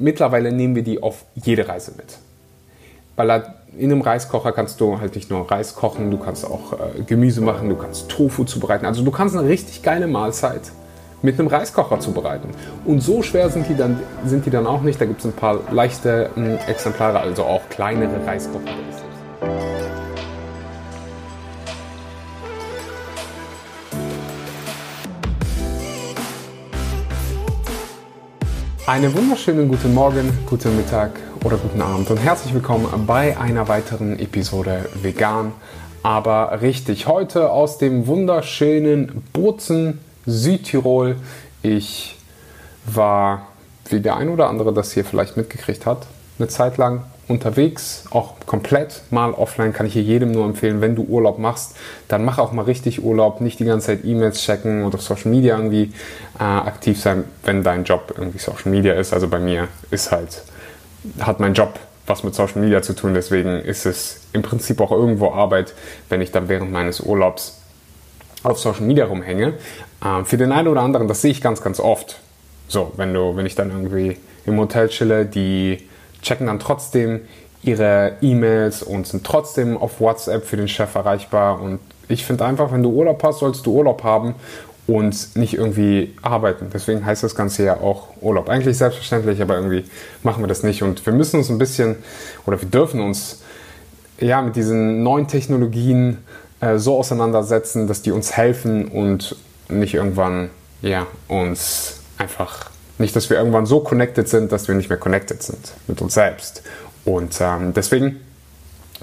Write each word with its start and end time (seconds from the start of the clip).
mittlerweile 0.00 0.50
nehmen 0.52 0.74
wir 0.74 0.82
die 0.82 1.02
auf 1.02 1.24
jede 1.34 1.68
Reise 1.68 1.92
mit. 1.96 2.18
Weil 3.16 3.44
in 3.76 3.92
einem 3.92 4.00
Reiskocher 4.00 4.52
kannst 4.52 4.80
du 4.80 5.00
halt 5.00 5.14
nicht 5.14 5.30
nur 5.30 5.50
Reis 5.50 5.74
kochen, 5.74 6.10
du 6.10 6.18
kannst 6.18 6.44
auch 6.44 6.72
äh, 6.72 7.02
Gemüse 7.02 7.40
machen, 7.40 7.68
du 7.68 7.76
kannst 7.76 8.08
Tofu 8.08 8.44
zubereiten. 8.44 8.86
Also 8.86 9.04
du 9.04 9.10
kannst 9.10 9.36
eine 9.36 9.48
richtig 9.48 9.82
geile 9.82 10.06
Mahlzeit 10.06 10.62
mit 11.22 11.38
einem 11.38 11.48
Reiskocher 11.48 12.00
zubereiten. 12.00 12.48
Und 12.84 13.00
so 13.00 13.22
schwer 13.22 13.50
sind 13.50 13.68
die 13.68 13.76
dann, 13.76 14.00
sind 14.24 14.46
die 14.46 14.50
dann 14.50 14.66
auch 14.66 14.82
nicht. 14.82 15.00
Da 15.00 15.04
gibt 15.04 15.20
es 15.20 15.26
ein 15.26 15.32
paar 15.32 15.60
leichte 15.70 16.30
äh, 16.36 16.70
Exemplare, 16.70 17.20
also 17.20 17.44
auch 17.44 17.68
kleinere 17.68 18.26
Reiskocher. 18.26 18.64
Einen 28.90 29.16
wunderschönen 29.16 29.68
guten 29.68 29.94
Morgen, 29.94 30.36
guten 30.46 30.76
Mittag 30.76 31.12
oder 31.44 31.58
guten 31.58 31.80
Abend 31.80 32.10
und 32.10 32.16
herzlich 32.16 32.52
willkommen 32.52 32.88
bei 33.06 33.38
einer 33.38 33.68
weiteren 33.68 34.18
Episode 34.18 34.88
Vegan, 35.00 35.52
aber 36.02 36.60
richtig. 36.60 37.06
Heute 37.06 37.52
aus 37.52 37.78
dem 37.78 38.08
wunderschönen 38.08 39.22
Bozen, 39.32 40.00
Südtirol. 40.26 41.14
Ich 41.62 42.16
war, 42.84 43.46
wie 43.88 44.00
der 44.00 44.16
ein 44.16 44.28
oder 44.28 44.48
andere 44.48 44.74
das 44.74 44.90
hier 44.90 45.04
vielleicht 45.04 45.36
mitgekriegt 45.36 45.86
hat, 45.86 46.08
eine 46.40 46.48
Zeit 46.48 46.76
lang 46.76 47.04
unterwegs, 47.30 48.04
auch 48.10 48.34
komplett 48.44 49.02
mal 49.10 49.32
offline, 49.32 49.72
kann 49.72 49.86
ich 49.86 49.92
hier 49.92 50.02
jedem 50.02 50.32
nur 50.32 50.44
empfehlen, 50.44 50.80
wenn 50.80 50.96
du 50.96 51.04
Urlaub 51.04 51.38
machst, 51.38 51.76
dann 52.08 52.24
mach 52.24 52.38
auch 52.38 52.52
mal 52.52 52.62
richtig 52.62 53.02
Urlaub, 53.02 53.40
nicht 53.40 53.60
die 53.60 53.64
ganze 53.64 53.86
Zeit 53.86 54.04
E-Mails 54.04 54.42
checken 54.42 54.84
oder 54.84 54.98
Social 54.98 55.30
Media 55.30 55.56
irgendwie 55.56 55.92
äh, 56.38 56.42
aktiv 56.42 57.00
sein, 57.00 57.24
wenn 57.44 57.62
dein 57.62 57.84
Job 57.84 58.12
irgendwie 58.16 58.38
Social 58.38 58.70
Media 58.70 58.94
ist. 58.94 59.12
Also 59.12 59.28
bei 59.28 59.38
mir 59.38 59.68
ist 59.90 60.10
halt, 60.10 60.42
hat 61.20 61.40
mein 61.40 61.54
Job 61.54 61.78
was 62.06 62.24
mit 62.24 62.34
Social 62.34 62.60
Media 62.60 62.82
zu 62.82 62.94
tun, 62.94 63.14
deswegen 63.14 63.60
ist 63.60 63.86
es 63.86 64.22
im 64.32 64.42
Prinzip 64.42 64.80
auch 64.80 64.90
irgendwo 64.90 65.30
Arbeit, 65.32 65.74
wenn 66.08 66.20
ich 66.20 66.32
dann 66.32 66.48
während 66.48 66.72
meines 66.72 67.00
Urlaubs 67.00 67.60
auf 68.42 68.58
Social 68.58 68.82
Media 68.82 69.04
rumhänge. 69.04 69.54
Äh, 70.04 70.24
für 70.24 70.36
den 70.36 70.50
einen 70.50 70.68
oder 70.68 70.82
anderen, 70.82 71.06
das 71.06 71.22
sehe 71.22 71.30
ich 71.30 71.40
ganz, 71.40 71.62
ganz 71.62 71.78
oft. 71.78 72.18
So, 72.66 72.92
wenn 72.96 73.14
du, 73.14 73.36
wenn 73.36 73.46
ich 73.46 73.54
dann 73.54 73.70
irgendwie 73.70 74.16
im 74.46 74.58
Hotel 74.58 74.88
chille, 74.88 75.26
die 75.26 75.88
checken 76.22 76.46
dann 76.46 76.58
trotzdem 76.58 77.20
ihre 77.62 78.16
E-Mails 78.22 78.82
und 78.82 79.06
sind 79.06 79.24
trotzdem 79.24 79.76
auf 79.76 80.00
WhatsApp 80.00 80.44
für 80.44 80.56
den 80.56 80.68
Chef 80.68 80.94
erreichbar. 80.94 81.60
Und 81.60 81.78
ich 82.08 82.24
finde 82.24 82.44
einfach, 82.44 82.72
wenn 82.72 82.82
du 82.82 82.90
Urlaub 82.90 83.22
hast, 83.22 83.40
sollst 83.40 83.66
du 83.66 83.72
Urlaub 83.72 84.02
haben 84.02 84.34
und 84.86 85.36
nicht 85.36 85.54
irgendwie 85.54 86.14
arbeiten. 86.22 86.68
Deswegen 86.72 87.04
heißt 87.04 87.22
das 87.22 87.34
Ganze 87.34 87.64
ja 87.64 87.76
auch 87.80 88.08
Urlaub. 88.20 88.48
Eigentlich 88.48 88.78
selbstverständlich, 88.78 89.40
aber 89.40 89.56
irgendwie 89.56 89.84
machen 90.22 90.42
wir 90.42 90.48
das 90.48 90.62
nicht. 90.62 90.82
Und 90.82 91.04
wir 91.04 91.12
müssen 91.12 91.36
uns 91.36 91.50
ein 91.50 91.58
bisschen 91.58 91.96
oder 92.46 92.60
wir 92.60 92.68
dürfen 92.68 93.00
uns 93.00 93.42
ja 94.18 94.42
mit 94.42 94.56
diesen 94.56 95.02
neuen 95.02 95.28
Technologien 95.28 96.18
äh, 96.60 96.78
so 96.78 96.98
auseinandersetzen, 96.98 97.86
dass 97.86 98.02
die 98.02 98.10
uns 98.10 98.36
helfen 98.36 98.88
und 98.88 99.36
nicht 99.68 99.94
irgendwann 99.94 100.50
ja 100.82 101.06
uns 101.28 102.00
einfach 102.18 102.69
nicht, 103.00 103.16
dass 103.16 103.30
wir 103.30 103.36
irgendwann 103.36 103.66
so 103.66 103.80
connected 103.80 104.28
sind, 104.28 104.52
dass 104.52 104.68
wir 104.68 104.74
nicht 104.74 104.88
mehr 104.88 104.98
connected 104.98 105.42
sind 105.42 105.72
mit 105.88 106.00
uns 106.00 106.14
selbst. 106.14 106.62
Und 107.04 107.40
ähm, 107.40 107.72
deswegen, 107.74 108.20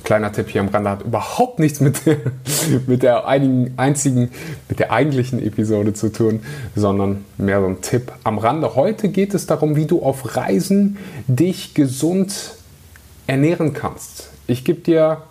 kleiner 0.03 0.31
Tipp 0.31 0.49
hier 0.49 0.61
am 0.61 0.69
Rande, 0.69 0.89
hat 0.91 1.01
überhaupt 1.01 1.59
nichts 1.59 1.79
mit 1.79 2.05
der, 2.05 2.17
mit 2.87 3.03
der 3.03 3.27
einigen, 3.27 3.73
einzigen, 3.77 4.31
mit 4.69 4.79
der 4.79 4.91
eigentlichen 4.91 5.41
Episode 5.41 5.93
zu 5.93 6.09
tun, 6.09 6.41
sondern 6.75 7.25
mehr 7.37 7.59
so 7.59 7.67
ein 7.67 7.81
Tipp 7.81 8.11
am 8.23 8.37
Rande. 8.37 8.75
Heute 8.75 9.09
geht 9.09 9.33
es 9.33 9.47
darum, 9.47 9.75
wie 9.75 9.85
du 9.85 10.01
auf 10.01 10.35
Reisen 10.35 10.97
dich 11.27 11.73
gesund 11.73 12.55
ernähren 13.25 13.73
kannst. 13.73 14.29
Ich 14.45 14.63
gebe 14.63 14.79
dir, 14.79 15.23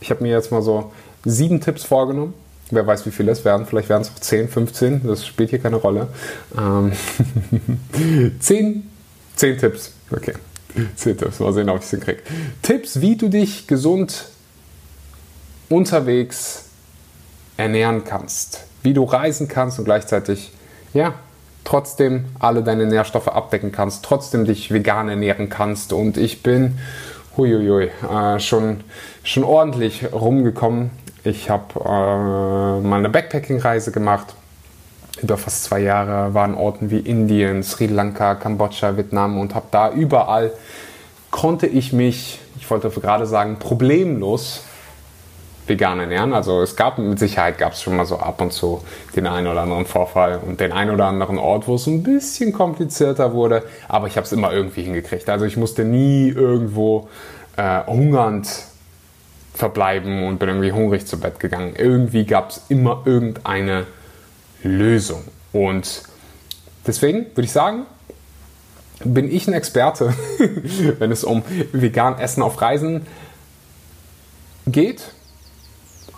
ich 0.00 0.10
habe 0.10 0.22
mir 0.22 0.32
jetzt 0.32 0.50
mal 0.50 0.62
so 0.62 0.92
sieben 1.24 1.60
Tipps 1.60 1.84
vorgenommen 1.84 2.32
Wer 2.70 2.86
weiß, 2.86 3.06
wie 3.06 3.10
viele 3.10 3.32
es 3.32 3.44
werden. 3.44 3.66
Vielleicht 3.66 3.88
werden 3.88 4.02
es 4.02 4.10
auch 4.10 4.20
10, 4.20 4.48
15. 4.48 5.06
Das 5.06 5.26
spielt 5.26 5.50
hier 5.50 5.58
keine 5.58 5.76
Rolle. 5.76 6.08
Ähm 6.56 6.92
10, 8.40 8.88
10 9.36 9.58
Tipps. 9.58 9.92
Okay. 10.10 10.34
10 10.96 11.18
Tipps. 11.18 11.40
Mal 11.40 11.52
sehen, 11.52 11.68
ob 11.68 11.78
ich 11.78 11.84
es 11.84 11.90
hinkriege. 11.90 12.22
Tipps, 12.62 13.00
wie 13.00 13.16
du 13.16 13.28
dich 13.28 13.66
gesund 13.66 14.26
unterwegs 15.68 16.64
ernähren 17.56 18.04
kannst. 18.04 18.64
Wie 18.82 18.94
du 18.94 19.04
reisen 19.04 19.48
kannst 19.48 19.78
und 19.78 19.84
gleichzeitig, 19.84 20.52
ja, 20.94 21.14
trotzdem 21.64 22.24
alle 22.38 22.62
deine 22.62 22.86
Nährstoffe 22.86 23.28
abdecken 23.28 23.72
kannst, 23.72 24.04
trotzdem 24.04 24.44
dich 24.44 24.72
vegan 24.72 25.08
ernähren 25.08 25.48
kannst. 25.48 25.92
Und 25.92 26.16
ich 26.16 26.42
bin 26.42 26.78
huiuiui, 27.36 27.90
äh, 28.10 28.40
schon, 28.40 28.82
schon 29.22 29.44
ordentlich 29.44 30.12
rumgekommen 30.12 30.90
ich 31.24 31.50
habe 31.50 31.80
äh, 31.80 32.86
mal 32.86 32.98
eine 32.98 33.08
Backpacking-Reise 33.08 33.92
gemacht. 33.92 34.34
Über 35.22 35.36
fast 35.36 35.64
zwei 35.64 35.80
Jahre 35.80 36.32
waren 36.32 36.54
Orten 36.54 36.90
wie 36.90 36.98
Indien, 36.98 37.62
Sri 37.62 37.86
Lanka, 37.86 38.36
Kambodscha, 38.36 38.96
Vietnam 38.96 39.38
und 39.38 39.54
habe 39.54 39.66
da 39.70 39.90
überall 39.90 40.52
konnte 41.30 41.66
ich 41.66 41.92
mich, 41.92 42.40
ich 42.58 42.70
wollte 42.70 42.90
gerade 42.90 43.26
sagen, 43.26 43.58
problemlos 43.58 44.64
vegan 45.66 46.00
ernähren. 46.00 46.32
Also 46.32 46.62
es 46.62 46.74
gab 46.74 46.98
mit 46.98 47.18
Sicherheit 47.18 47.58
gab 47.58 47.72
es 47.72 47.82
schon 47.82 47.96
mal 47.96 48.06
so 48.06 48.18
ab 48.18 48.40
und 48.40 48.52
zu 48.52 48.82
den 49.14 49.26
einen 49.26 49.46
oder 49.46 49.62
anderen 49.62 49.86
Vorfall 49.86 50.40
und 50.44 50.58
den 50.58 50.72
einen 50.72 50.90
oder 50.90 51.06
anderen 51.06 51.38
Ort, 51.38 51.68
wo 51.68 51.76
es 51.76 51.86
ein 51.86 52.02
bisschen 52.02 52.52
komplizierter 52.52 53.32
wurde, 53.32 53.62
aber 53.88 54.06
ich 54.06 54.16
habe 54.16 54.26
es 54.26 54.32
immer 54.32 54.52
irgendwie 54.52 54.82
hingekriegt. 54.82 55.28
Also 55.28 55.44
ich 55.44 55.56
musste 55.56 55.84
nie 55.84 56.28
irgendwo 56.28 57.08
äh, 57.56 57.84
hungernd 57.86 58.48
verbleiben 59.54 60.24
und 60.24 60.38
bin 60.38 60.48
irgendwie 60.48 60.72
hungrig 60.72 61.06
zu 61.06 61.18
Bett 61.18 61.40
gegangen. 61.40 61.74
Irgendwie 61.76 62.24
gab 62.24 62.50
es 62.50 62.62
immer 62.68 63.02
irgendeine 63.04 63.86
Lösung. 64.62 65.24
Und 65.52 66.02
deswegen 66.86 67.26
würde 67.34 67.42
ich 67.42 67.52
sagen, 67.52 67.86
bin 69.04 69.30
ich 69.30 69.48
ein 69.48 69.54
Experte, 69.54 70.14
wenn 70.98 71.10
es 71.10 71.24
um 71.24 71.42
vegan 71.72 72.18
Essen 72.18 72.42
auf 72.42 72.60
Reisen 72.60 73.06
geht. 74.66 75.12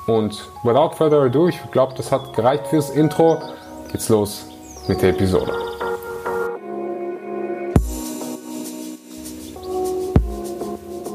Und 0.07 0.49
without 0.65 0.97
further 0.97 1.23
ado, 1.23 1.49
ich 1.49 1.59
glaube, 1.71 1.95
das 1.97 2.11
hat 2.11 2.35
gereicht 2.35 2.67
fürs 2.67 2.91
Intro. 2.91 3.41
Geht's 3.91 4.09
los 4.09 4.47
mit 4.89 5.01
der 5.01 5.11
Episode. 5.11 5.53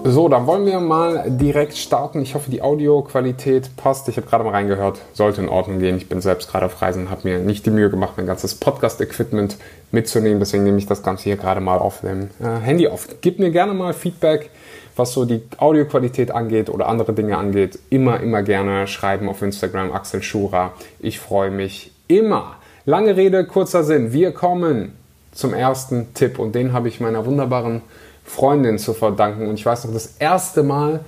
So, 0.03 0.30
dann 0.30 0.47
wollen 0.47 0.66
wir 0.66 0.80
mal 0.80 1.25
direkt 1.28 1.75
starten. 1.78 2.22
Ich 2.22 2.34
hoffe, 2.35 2.50
die 2.50 2.62
Audioqualität 2.62 3.75
passt. 3.75 4.08
Ich 4.08 4.18
habe 4.18 4.28
gerade 4.28 4.44
mal 4.44 4.52
reingehört, 4.52 5.00
sollte 5.13 5.41
in 5.41 5.50
Ordnung 5.50 5.80
gehen. 5.80 5.97
Ich 5.97 6.08
bin 6.08 6.22
selbst 6.22 6.50
gerade 6.50 6.68
auf 6.68 6.81
Reisen, 6.81 7.09
habe 7.09 7.28
mir 7.28 7.40
nicht 7.40 7.66
die 7.66 7.72
Mühe 7.72 7.90
gemacht, 7.90 8.13
mein 8.16 8.25
ganzes 8.25 8.56
Podcast-Equipment 8.56 9.58
mitzunehmen. 9.91 10.40
Deswegen 10.40 10.63
nehme 10.63 10.78
ich 10.78 10.85
das 10.85 11.03
Ganze 11.03 11.25
hier 11.25 11.35
gerade 11.35 11.62
mal 11.62 11.80
auf 11.80 12.02
dem 12.02 12.30
äh, 12.40 12.59
Handy 12.62 12.88
auf. 12.88 13.08
Gib 13.22 13.40
mir 13.40 13.52
gerne 13.52 13.74
mal 13.74 13.94
Feedback, 13.94 14.50
was 14.96 15.12
so 15.13 15.25
die 15.25 15.41
Audioqualität 15.58 16.31
angeht 16.31 16.69
oder 16.69 16.88
andere 16.88 17.14
Dinge 17.14 17.38
angeht. 17.38 17.78
Immer, 17.90 18.22
immer 18.22 18.44
gerne 18.44 18.88
schreiben 18.88 19.28
auf 19.28 19.41
Instagram, 19.41 19.91
Axel 19.91 20.24
Schura. 20.24 20.74
Ich 21.00 21.19
freue 21.19 21.52
mich 21.52 21.91
immer. 22.08 22.56
Lange 22.85 23.18
Rede, 23.18 23.46
kurzer 23.46 23.84
Sinn. 23.84 24.14
Wir 24.14 24.31
kommen 24.31 24.94
zum 25.34 25.53
ersten 25.53 26.14
Tipp 26.14 26.40
und 26.40 26.56
den 26.56 26.72
habe 26.72 26.88
ich 26.88 27.00
meiner 27.00 27.25
wunderbaren 27.25 27.81
Freundin 28.28 28.78
zu 28.78 28.94
verdanken. 28.94 29.48
Und 29.48 29.56
ich 29.56 29.66
weiß 29.66 29.86
noch, 29.86 29.94
das 29.94 30.16
erste 30.20 30.62
Mal, 30.62 31.00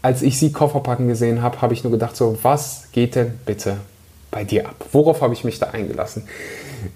als 0.00 0.22
ich 0.22 0.38
sie 0.38 0.52
Kofferpacken 0.52 1.08
gesehen 1.08 1.42
habe, 1.42 1.60
habe 1.60 1.74
ich 1.74 1.84
nur 1.84 1.90
gedacht, 1.90 2.16
so, 2.16 2.38
was 2.42 2.84
geht 2.92 3.16
denn 3.16 3.38
bitte 3.44 3.76
bei 4.30 4.44
dir 4.44 4.68
ab? 4.68 4.86
Worauf 4.92 5.20
habe 5.20 5.34
ich 5.34 5.44
mich 5.44 5.58
da 5.58 5.66
eingelassen? 5.66 6.22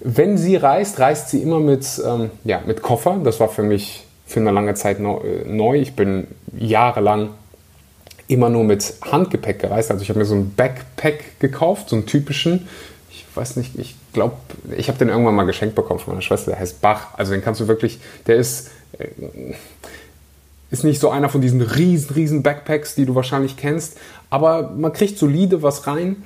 Wenn 0.00 0.38
sie 0.38 0.56
reist, 0.56 1.00
reist 1.00 1.28
sie 1.28 1.43
immer 1.43 1.59
mit, 1.59 1.87
ähm, 2.06 2.31
ja, 2.44 2.62
mit 2.65 2.82
Koffer. 2.82 3.19
Das 3.22 3.41
war 3.41 3.48
für 3.48 3.65
mich 3.65 4.06
für 4.25 4.41
eine 4.41 4.53
lange 4.53 4.75
Zeit 4.75 4.98
äh, 4.98 5.44
neu. 5.46 5.79
Ich 5.79 5.94
bin 5.94 6.28
jahrelang 6.56 7.31
immer 8.28 8.49
nur 8.49 8.64
mit 8.64 8.94
Handgepäck 9.02 9.58
gereist. 9.58 9.90
Also 9.90 10.02
ich 10.02 10.08
habe 10.08 10.20
mir 10.20 10.25
so 10.25 10.35
einen 10.35 10.55
Backpack 10.55 11.40
gekauft, 11.40 11.90
so 11.90 11.96
einen 11.96 12.06
typischen. 12.06 12.69
Ich 13.14 13.26
weiß 13.35 13.56
nicht, 13.56 13.79
ich 13.79 13.94
glaube, 14.12 14.37
ich 14.76 14.88
habe 14.88 14.99
den 14.99 15.09
irgendwann 15.09 15.35
mal 15.35 15.44
geschenkt 15.44 15.75
bekommen 15.75 16.00
von 16.00 16.14
meiner 16.14 16.23
Schwester. 16.23 16.53
Der 16.53 16.61
heißt 16.61 16.81
Bach. 16.81 17.14
Also 17.14 17.32
den 17.32 17.43
kannst 17.43 17.61
du 17.61 17.69
wirklich, 17.69 18.00
der 18.26 18.37
ist 18.37 18.70
ist 20.73 20.85
nicht 20.85 21.00
so 21.00 21.11
einer 21.11 21.29
von 21.29 21.43
diesen 21.43 21.61
riesen, 21.61 22.14
riesen 22.14 22.43
Backpacks, 22.43 22.94
die 22.94 23.05
du 23.05 23.14
wahrscheinlich 23.14 23.56
kennst, 23.56 23.99
aber 24.31 24.70
man 24.70 24.93
kriegt 24.93 25.19
solide 25.19 25.62
was 25.62 25.87
rein. 25.87 26.23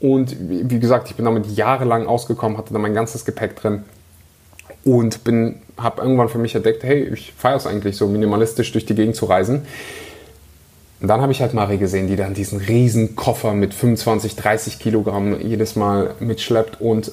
Und 0.00 0.34
wie 0.40 0.80
gesagt, 0.80 1.08
ich 1.10 1.14
bin 1.14 1.26
damit 1.26 1.46
jahrelang 1.46 2.06
ausgekommen, 2.06 2.58
hatte 2.58 2.72
da 2.72 2.80
mein 2.80 2.94
ganzes 2.94 3.24
Gepäck 3.24 3.54
drin 3.54 3.84
und 4.84 5.20
habe 5.76 6.02
irgendwann 6.02 6.28
für 6.28 6.38
mich 6.38 6.56
entdeckt, 6.56 6.82
hey, 6.82 7.04
ich 7.12 7.32
feiere 7.36 7.56
es 7.56 7.66
eigentlich 7.66 7.96
so 7.96 8.08
minimalistisch 8.08 8.72
durch 8.72 8.84
die 8.84 8.96
Gegend 8.96 9.14
zu 9.14 9.26
reisen. 9.26 9.64
Und 11.02 11.08
dann 11.08 11.20
habe 11.20 11.32
ich 11.32 11.40
halt 11.42 11.52
Mari 11.52 11.78
gesehen, 11.78 12.06
die 12.06 12.14
dann 12.14 12.32
diesen 12.32 12.60
riesen 12.60 13.16
Koffer 13.16 13.54
mit 13.54 13.74
25, 13.74 14.36
30 14.36 14.78
Kilogramm 14.78 15.40
jedes 15.40 15.74
Mal 15.74 16.14
mitschleppt. 16.20 16.80
Und 16.80 17.10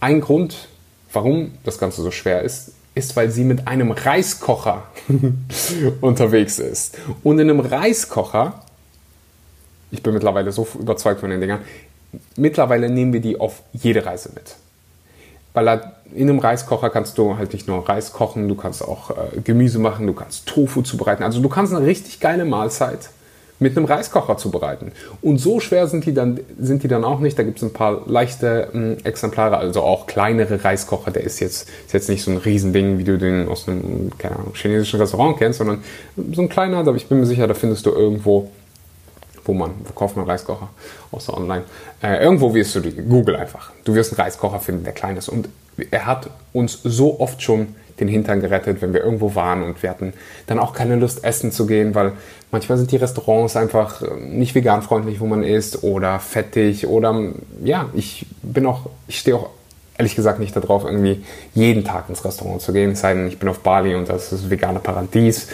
ein 0.00 0.20
Grund, 0.20 0.66
warum 1.12 1.52
das 1.62 1.78
Ganze 1.78 2.02
so 2.02 2.10
schwer 2.10 2.42
ist, 2.42 2.72
ist, 2.96 3.14
weil 3.14 3.30
sie 3.30 3.44
mit 3.44 3.68
einem 3.68 3.92
Reiskocher 3.92 4.88
unterwegs 6.00 6.58
ist. 6.58 6.98
Und 7.22 7.38
in 7.38 7.48
einem 7.48 7.60
Reiskocher, 7.60 8.64
ich 9.92 10.02
bin 10.02 10.12
mittlerweile 10.12 10.50
so 10.50 10.66
überzeugt 10.74 11.20
von 11.20 11.30
den 11.30 11.40
Dingern, 11.40 11.60
mittlerweile 12.36 12.90
nehmen 12.90 13.12
wir 13.12 13.20
die 13.20 13.38
auf 13.38 13.62
jede 13.72 14.04
Reise 14.04 14.30
mit. 14.34 14.56
Weil 15.56 15.80
in 16.14 16.28
einem 16.28 16.38
Reiskocher 16.38 16.90
kannst 16.90 17.16
du 17.16 17.38
halt 17.38 17.54
nicht 17.54 17.66
nur 17.66 17.88
Reis 17.88 18.12
kochen, 18.12 18.46
du 18.46 18.54
kannst 18.54 18.82
auch 18.82 19.10
äh, 19.10 19.40
Gemüse 19.42 19.78
machen, 19.78 20.06
du 20.06 20.12
kannst 20.12 20.44
Tofu 20.44 20.82
zubereiten. 20.82 21.22
Also 21.22 21.40
du 21.40 21.48
kannst 21.48 21.74
eine 21.74 21.86
richtig 21.86 22.20
geile 22.20 22.44
Mahlzeit 22.44 23.08
mit 23.58 23.74
einem 23.74 23.86
Reiskocher 23.86 24.36
zubereiten. 24.36 24.92
Und 25.22 25.38
so 25.38 25.58
schwer 25.58 25.86
sind 25.86 26.04
die 26.04 26.12
dann, 26.12 26.40
sind 26.60 26.82
die 26.82 26.88
dann 26.88 27.04
auch 27.04 27.20
nicht. 27.20 27.38
Da 27.38 27.42
gibt 27.42 27.56
es 27.56 27.62
ein 27.62 27.72
paar 27.72 28.02
leichte 28.06 28.68
äh, 28.74 29.08
Exemplare, 29.08 29.56
also 29.56 29.80
auch 29.80 30.06
kleinere 30.06 30.62
Reiskocher. 30.62 31.10
Der 31.10 31.24
ist 31.24 31.40
jetzt, 31.40 31.70
ist 31.86 31.94
jetzt 31.94 32.10
nicht 32.10 32.22
so 32.22 32.32
ein 32.32 32.36
Riesending, 32.36 32.98
wie 32.98 33.04
du 33.04 33.16
den 33.16 33.48
aus 33.48 33.66
einem 33.66 34.10
keine 34.18 34.36
Ahnung, 34.36 34.52
chinesischen 34.52 35.00
Restaurant 35.00 35.38
kennst, 35.38 35.56
sondern 35.56 35.82
so 36.32 36.42
ein 36.42 36.50
kleiner, 36.50 36.76
aber 36.76 36.96
ich 36.96 37.08
bin 37.08 37.18
mir 37.18 37.26
sicher, 37.26 37.46
da 37.46 37.54
findest 37.54 37.86
du 37.86 37.92
irgendwo 37.92 38.50
wo 39.46 39.54
man, 39.54 39.72
wo 39.84 39.92
kauft 39.92 40.16
man 40.16 40.26
Reiskocher? 40.26 40.68
Außer 41.12 41.36
online. 41.36 41.64
Äh, 42.02 42.22
irgendwo 42.22 42.54
wirst 42.54 42.74
du 42.74 42.80
die, 42.80 42.92
Google 42.92 43.36
einfach. 43.36 43.72
Du 43.84 43.94
wirst 43.94 44.12
einen 44.12 44.20
Reiskocher 44.20 44.60
finden, 44.60 44.84
der 44.84 44.92
klein 44.92 45.16
ist. 45.16 45.28
Und 45.28 45.48
er 45.90 46.06
hat 46.06 46.30
uns 46.52 46.80
so 46.82 47.20
oft 47.20 47.42
schon 47.42 47.68
den 48.00 48.08
Hintern 48.08 48.40
gerettet, 48.40 48.82
wenn 48.82 48.92
wir 48.92 49.02
irgendwo 49.02 49.34
waren 49.34 49.62
und 49.62 49.82
wir 49.82 49.90
hatten 49.90 50.12
dann 50.46 50.58
auch 50.58 50.74
keine 50.74 50.96
Lust, 50.96 51.24
essen 51.24 51.50
zu 51.50 51.66
gehen, 51.66 51.94
weil 51.94 52.12
manchmal 52.50 52.78
sind 52.78 52.92
die 52.92 52.96
Restaurants 52.96 53.56
einfach 53.56 54.02
äh, 54.02 54.14
nicht 54.20 54.54
vegan 54.54 54.82
freundlich, 54.82 55.20
wo 55.20 55.26
man 55.26 55.42
isst 55.42 55.82
oder 55.82 56.18
fettig 56.18 56.86
oder 56.86 57.32
ja, 57.64 57.88
ich 57.94 58.26
bin 58.42 58.66
auch, 58.66 58.90
ich 59.08 59.18
stehe 59.18 59.36
auch 59.36 59.50
ehrlich 59.98 60.14
gesagt 60.14 60.40
nicht 60.40 60.54
darauf, 60.54 60.84
irgendwie 60.84 61.24
jeden 61.54 61.84
Tag 61.84 62.10
ins 62.10 62.24
Restaurant 62.24 62.60
zu 62.60 62.72
gehen, 62.74 62.92
es 62.92 63.00
sei 63.00 63.14
denn, 63.14 63.28
ich 63.28 63.38
bin 63.38 63.48
auf 63.48 63.60
Bali 63.60 63.94
und 63.94 64.08
das 64.08 64.24
ist 64.24 64.32
das 64.32 64.50
vegane 64.50 64.80
Paradies 64.80 65.48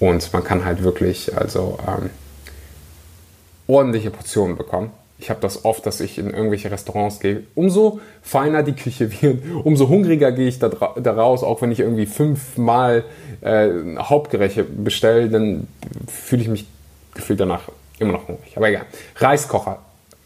und 0.00 0.32
man 0.32 0.42
kann 0.42 0.64
halt 0.64 0.82
wirklich, 0.82 1.36
also 1.36 1.78
ähm, 1.86 2.10
ordentliche 3.66 4.10
Portionen 4.10 4.56
bekommen. 4.56 4.90
Ich 5.18 5.30
habe 5.30 5.40
das 5.40 5.64
oft, 5.64 5.86
dass 5.86 6.00
ich 6.00 6.18
in 6.18 6.30
irgendwelche 6.30 6.70
Restaurants 6.70 7.20
gehe. 7.20 7.44
Umso 7.54 8.00
feiner 8.22 8.62
die 8.62 8.72
Küche 8.72 9.10
wird, 9.22 9.42
umso 9.64 9.88
hungriger 9.88 10.32
gehe 10.32 10.48
ich 10.48 10.58
da, 10.58 10.68
raus. 10.68 11.42
Auch 11.42 11.62
wenn 11.62 11.72
ich 11.72 11.80
irgendwie 11.80 12.06
fünfmal 12.06 13.04
äh, 13.40 13.68
Hauptgerichte 13.98 14.64
bestelle, 14.64 15.28
dann 15.28 15.68
fühle 16.08 16.42
ich 16.42 16.48
mich 16.48 16.66
gefühlt 17.14 17.40
danach 17.40 17.68
immer 17.98 18.12
noch 18.12 18.28
hungrig. 18.28 18.56
Aber 18.56 18.68
egal. 18.68 18.86
Reiskocher. 19.16 19.78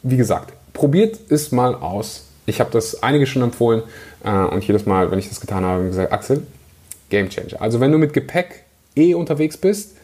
Wie 0.03 0.17
gesagt, 0.17 0.53
probiert 0.73 1.19
es 1.29 1.53
mal 1.53 1.75
aus. 1.75 2.25
Ich 2.47 2.61
habe 2.61 2.71
das 2.71 3.03
einige 3.03 3.27
schon 3.27 3.43
empfohlen 3.43 3.83
äh, 4.25 4.31
und 4.31 4.67
jedes 4.67 4.87
Mal, 4.87 5.11
wenn 5.11 5.19
ich 5.19 5.29
das 5.29 5.41
getan 5.41 5.65
habe, 5.65 5.75
habe 5.75 5.85
ich 5.85 5.91
gesagt, 5.91 6.13
Axel, 6.13 6.47
Game 7.11 7.29
Changer. 7.29 7.61
Also 7.61 7.81
wenn 7.81 7.93
du 7.93 7.99
mit 7.99 8.15
Gepäck 8.15 8.65
eh 8.97 9.15
unterwegs 9.15 9.57
bist, 9.57 9.98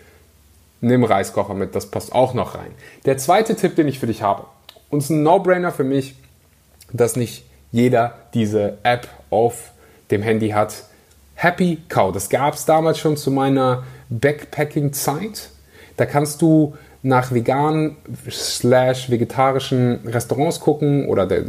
nimm 0.84 1.04
Reiskocher 1.04 1.54
mit, 1.54 1.74
das 1.74 1.86
passt 1.86 2.12
auch 2.12 2.34
noch 2.34 2.54
rein. 2.54 2.70
Der 3.04 3.18
zweite 3.18 3.56
Tipp, 3.56 3.76
den 3.76 3.88
ich 3.88 3.98
für 3.98 4.06
dich 4.06 4.22
habe, 4.22 4.44
und 4.90 4.98
es 4.98 5.06
ist 5.06 5.10
ein 5.10 5.22
No-Brainer 5.22 5.72
für 5.72 5.84
mich, 5.84 6.14
dass 6.92 7.16
nicht 7.16 7.44
jeder 7.72 8.14
diese 8.34 8.78
App 8.84 9.08
auf 9.30 9.72
dem 10.10 10.22
Handy 10.22 10.50
hat. 10.50 10.84
Happy 11.34 11.78
Cow, 11.88 12.12
das 12.12 12.28
gab 12.28 12.54
es 12.54 12.64
damals 12.64 12.98
schon 12.98 13.16
zu 13.16 13.30
meiner 13.30 13.82
Backpacking-Zeit. 14.10 15.50
Da 15.96 16.06
kannst 16.06 16.42
du 16.42 16.74
nach 17.02 17.32
veganen 17.32 17.96
slash 18.30 19.10
vegetarischen 19.10 20.00
Restaurants 20.06 20.60
gucken 20.60 21.08
oder 21.08 21.30
äh, 21.30 21.44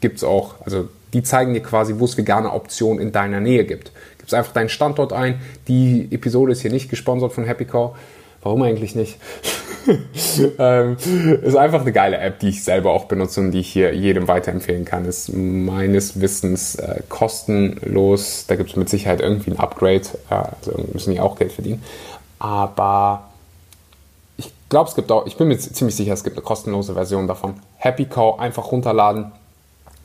gibt 0.00 0.16
es 0.16 0.24
auch, 0.24 0.54
also 0.64 0.88
die 1.12 1.22
zeigen 1.22 1.54
dir 1.54 1.62
quasi, 1.62 1.94
wo 1.98 2.04
es 2.06 2.16
vegane 2.16 2.52
Optionen 2.52 3.00
in 3.00 3.12
deiner 3.12 3.40
Nähe 3.40 3.64
gibt. 3.64 3.92
Gibst 4.18 4.34
einfach 4.34 4.52
deinen 4.52 4.68
Standort 4.68 5.12
ein. 5.12 5.40
Die 5.68 6.08
Episode 6.10 6.52
ist 6.52 6.62
hier 6.62 6.72
nicht 6.72 6.90
gesponsert 6.90 7.32
von 7.32 7.44
Happy 7.44 7.66
Cow. 7.66 7.94
Warum 8.44 8.62
eigentlich 8.62 8.94
nicht? 8.94 9.18
ähm, 10.58 10.96
ist 11.42 11.56
einfach 11.56 11.80
eine 11.80 11.92
geile 11.92 12.18
App, 12.18 12.38
die 12.40 12.50
ich 12.50 12.62
selber 12.62 12.92
auch 12.92 13.06
benutze 13.06 13.40
und 13.40 13.50
die 13.52 13.60
ich 13.60 13.72
hier 13.72 13.94
jedem 13.94 14.28
weiterempfehlen 14.28 14.84
kann. 14.84 15.06
Ist 15.06 15.32
meines 15.32 16.20
Wissens 16.20 16.76
äh, 16.76 17.00
kostenlos. 17.08 18.44
Da 18.46 18.56
gibt 18.56 18.70
es 18.70 18.76
mit 18.76 18.88
Sicherheit 18.90 19.20
irgendwie 19.20 19.50
ein 19.50 19.58
Upgrade. 19.58 20.02
Äh, 20.30 20.34
also 20.34 20.84
müssen 20.92 21.12
die 21.12 21.20
auch 21.20 21.36
Geld 21.36 21.52
verdienen. 21.52 21.82
Aber 22.38 23.30
ich 24.36 24.52
glaube, 24.68 24.90
es 24.90 24.94
gibt 24.94 25.10
auch, 25.10 25.26
ich 25.26 25.36
bin 25.36 25.48
mir 25.48 25.58
ziemlich 25.58 25.96
sicher, 25.96 26.12
es 26.12 26.22
gibt 26.22 26.36
eine 26.36 26.44
kostenlose 26.44 26.92
Version 26.92 27.26
davon. 27.26 27.54
Happy 27.76 28.04
Cow 28.04 28.38
einfach 28.38 28.70
runterladen. 28.70 29.32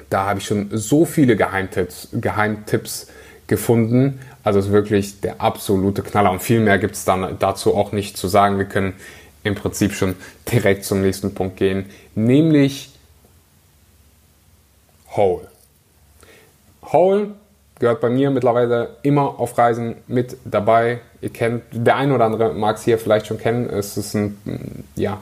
Da 0.09 0.25
habe 0.25 0.39
ich 0.39 0.45
schon 0.45 0.69
so 0.71 1.03
viele 1.03 1.35
Geheimtipps, 1.35 2.07
Geheimtipps 2.13 3.07
gefunden. 3.49 4.21
Also 4.43 4.59
es 4.59 4.67
ist 4.67 4.71
wirklich 4.71 5.19
der 5.19 5.41
absolute 5.41 6.01
Knaller 6.01 6.31
und 6.31 6.41
viel 6.41 6.61
mehr 6.61 6.79
gibt 6.79 6.95
es 6.95 7.03
dann 7.03 7.35
dazu 7.39 7.75
auch 7.75 7.91
nicht 7.91 8.17
zu 8.17 8.29
sagen. 8.29 8.57
Wir 8.57 8.65
können 8.65 8.93
im 9.43 9.55
Prinzip 9.55 9.93
schon 9.93 10.15
direkt 10.51 10.85
zum 10.85 11.01
nächsten 11.01 11.33
Punkt 11.33 11.57
gehen, 11.57 11.85
nämlich 12.15 12.91
Hole. 15.15 15.47
Hole 16.83 17.31
gehört 17.79 18.01
bei 18.01 18.09
mir 18.09 18.29
mittlerweile 18.29 18.97
immer 19.03 19.39
auf 19.39 19.57
Reisen 19.57 19.95
mit 20.07 20.37
dabei. 20.45 20.99
Ihr 21.21 21.29
kennt, 21.29 21.63
der 21.71 21.95
ein 21.95 22.11
oder 22.11 22.25
andere 22.25 22.53
mag 22.53 22.77
es 22.77 22.83
hier 22.83 22.97
vielleicht 22.97 23.27
schon 23.27 23.37
kennen. 23.37 23.69
Es 23.69 23.97
ist 23.97 24.13
ein, 24.13 24.37
ja, 24.95 25.21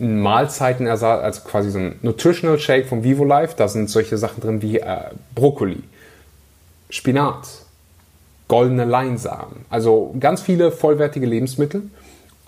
ein 0.00 0.20
Mahlzeitenersatz, 0.20 1.22
also 1.22 1.40
quasi 1.42 1.70
so 1.70 1.78
ein 1.78 1.98
Nutritional 2.02 2.58
Shake 2.58 2.86
von 2.86 3.04
Vivo 3.04 3.24
Life. 3.24 3.54
Da 3.56 3.68
sind 3.68 3.88
solche 3.88 4.18
Sachen 4.18 4.40
drin 4.40 4.62
wie 4.62 4.78
äh, 4.78 5.10
Brokkoli, 5.34 5.82
Spinat, 6.94 7.48
goldene 8.46 8.84
Leinsamen. 8.84 9.64
Also 9.68 10.14
ganz 10.20 10.40
viele 10.40 10.70
vollwertige 10.70 11.26
Lebensmittel. 11.26 11.82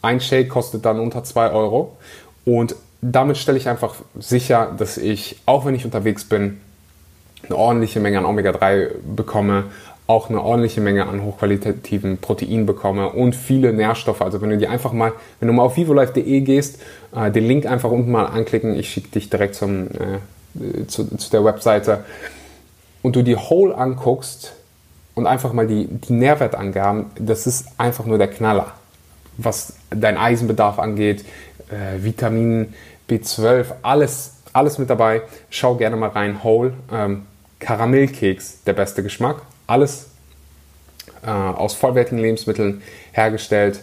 Ein 0.02 0.20
Shake 0.20 0.48
kostet 0.48 0.84
dann 0.84 1.00
unter 1.00 1.24
2 1.24 1.50
Euro. 1.50 1.96
Und 2.44 2.76
damit 3.02 3.38
stelle 3.38 3.58
ich 3.58 3.68
einfach 3.68 3.96
sicher, 4.16 4.72
dass 4.78 4.98
ich, 4.98 5.40
auch 5.46 5.64
wenn 5.64 5.74
ich 5.74 5.84
unterwegs 5.84 6.24
bin, 6.24 6.60
eine 7.42 7.56
ordentliche 7.56 7.98
Menge 7.98 8.18
an 8.18 8.24
Omega-3 8.24 8.90
bekomme, 9.16 9.64
auch 10.06 10.30
eine 10.30 10.40
ordentliche 10.40 10.80
Menge 10.80 11.06
an 11.06 11.24
hochqualitativen 11.24 12.18
Proteinen 12.18 12.66
bekomme 12.66 13.08
und 13.10 13.34
viele 13.34 13.72
Nährstoffe. 13.72 14.22
Also 14.22 14.40
wenn 14.40 14.50
du 14.50 14.58
die 14.58 14.68
einfach 14.68 14.92
mal, 14.92 15.12
wenn 15.40 15.48
du 15.48 15.54
mal 15.54 15.64
auf 15.64 15.76
vivolife.de 15.76 16.40
gehst, 16.42 16.80
äh, 17.16 17.32
den 17.32 17.48
Link 17.48 17.66
einfach 17.66 17.90
unten 17.90 18.12
mal 18.12 18.26
anklicken, 18.26 18.78
ich 18.78 18.90
schicke 18.90 19.08
dich 19.08 19.28
direkt 19.28 19.56
zum, 19.56 19.88
äh, 19.88 20.86
zu, 20.86 21.16
zu 21.16 21.30
der 21.32 21.44
Webseite 21.44 22.04
und 23.06 23.14
du 23.14 23.22
die 23.22 23.36
Whole 23.36 23.72
anguckst 23.72 24.52
und 25.14 25.28
einfach 25.28 25.52
mal 25.52 25.68
die, 25.68 25.86
die 25.86 26.12
Nährwertangaben, 26.12 27.06
das 27.16 27.46
ist 27.46 27.68
einfach 27.78 28.04
nur 28.04 28.18
der 28.18 28.26
Knaller. 28.26 28.72
Was 29.38 29.74
dein 29.90 30.16
Eisenbedarf 30.18 30.80
angeht, 30.80 31.24
äh, 31.68 32.02
Vitamin 32.02 32.74
B12, 33.08 33.66
alles, 33.82 34.38
alles 34.52 34.78
mit 34.78 34.90
dabei. 34.90 35.22
Schau 35.50 35.76
gerne 35.76 35.94
mal 35.94 36.08
rein. 36.08 36.42
Whole, 36.42 36.72
ähm, 36.90 37.26
Karamellkeks, 37.60 38.64
der 38.64 38.72
beste 38.72 39.04
Geschmack. 39.04 39.42
Alles 39.68 40.08
äh, 41.24 41.30
aus 41.30 41.74
vollwertigen 41.74 42.18
Lebensmitteln 42.18 42.82
hergestellt. 43.12 43.78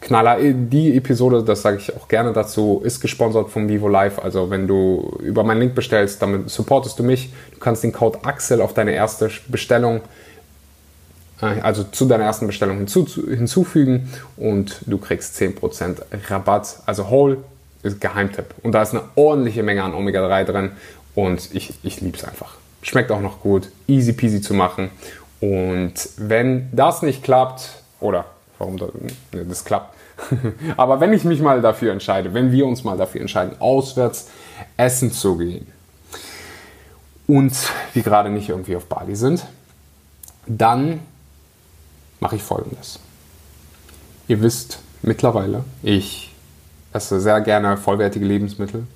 Knaller, 0.00 0.38
die 0.40 0.96
Episode, 0.96 1.42
das 1.42 1.62
sage 1.62 1.78
ich 1.78 1.94
auch 1.96 2.08
gerne 2.08 2.32
dazu, 2.32 2.80
ist 2.84 3.00
gesponsert 3.00 3.50
vom 3.50 3.68
Vivo 3.68 3.88
Live. 3.88 4.18
Also 4.18 4.50
wenn 4.50 4.66
du 4.66 5.18
über 5.22 5.44
meinen 5.44 5.60
Link 5.60 5.74
bestellst, 5.74 6.22
damit 6.22 6.50
supportest 6.50 6.98
du 6.98 7.02
mich. 7.02 7.32
Du 7.52 7.58
kannst 7.58 7.82
den 7.82 7.92
Code 7.92 8.18
Axel 8.22 8.60
auf 8.60 8.74
deine 8.74 8.92
erste 8.92 9.30
Bestellung, 9.48 10.00
äh, 11.40 11.60
also 11.62 11.84
zu 11.84 12.06
deiner 12.06 12.24
ersten 12.24 12.46
Bestellung 12.46 12.78
hinzu, 12.78 13.06
hinzufügen 13.06 14.08
und 14.36 14.80
du 14.86 14.98
kriegst 14.98 15.40
10% 15.40 16.02
Rabatt. 16.28 16.80
Also 16.86 17.10
Whole 17.10 17.38
ist 17.82 18.00
Geheimtipp. 18.00 18.54
Und 18.62 18.72
da 18.72 18.82
ist 18.82 18.94
eine 18.94 19.02
ordentliche 19.14 19.62
Menge 19.62 19.82
an 19.82 19.94
Omega-3 19.94 20.44
drin 20.44 20.70
und 21.14 21.54
ich, 21.54 21.74
ich 21.82 22.00
liebe 22.00 22.16
es 22.16 22.24
einfach. 22.24 22.56
Schmeckt 22.82 23.10
auch 23.10 23.20
noch 23.20 23.40
gut, 23.40 23.70
easy 23.86 24.12
peasy 24.12 24.40
zu 24.40 24.54
machen. 24.54 24.90
Und 25.40 25.94
wenn 26.16 26.68
das 26.72 27.02
nicht 27.02 27.22
klappt, 27.22 27.78
oder 28.00 28.26
warum 28.58 28.76
das, 28.76 28.90
das 29.32 29.64
klappt. 29.64 29.94
Aber 30.76 31.00
wenn 31.00 31.12
ich 31.12 31.24
mich 31.24 31.40
mal 31.40 31.60
dafür 31.60 31.92
entscheide, 31.92 32.34
wenn 32.34 32.52
wir 32.52 32.66
uns 32.66 32.84
mal 32.84 32.96
dafür 32.96 33.20
entscheiden, 33.20 33.60
auswärts 33.60 34.28
essen 34.76 35.12
zu 35.12 35.36
gehen 35.36 35.66
und 37.26 37.52
wir 37.94 38.02
gerade 38.02 38.30
nicht 38.30 38.48
irgendwie 38.48 38.76
auf 38.76 38.86
Bali 38.86 39.16
sind, 39.16 39.46
dann 40.46 41.00
mache 42.20 42.36
ich 42.36 42.42
folgendes. 42.42 42.98
Ihr 44.26 44.42
wisst 44.42 44.80
mittlerweile, 45.02 45.64
ich 45.82 46.34
esse 46.92 47.20
sehr 47.20 47.40
gerne 47.40 47.76
vollwertige 47.76 48.24
Lebensmittel. 48.24 48.86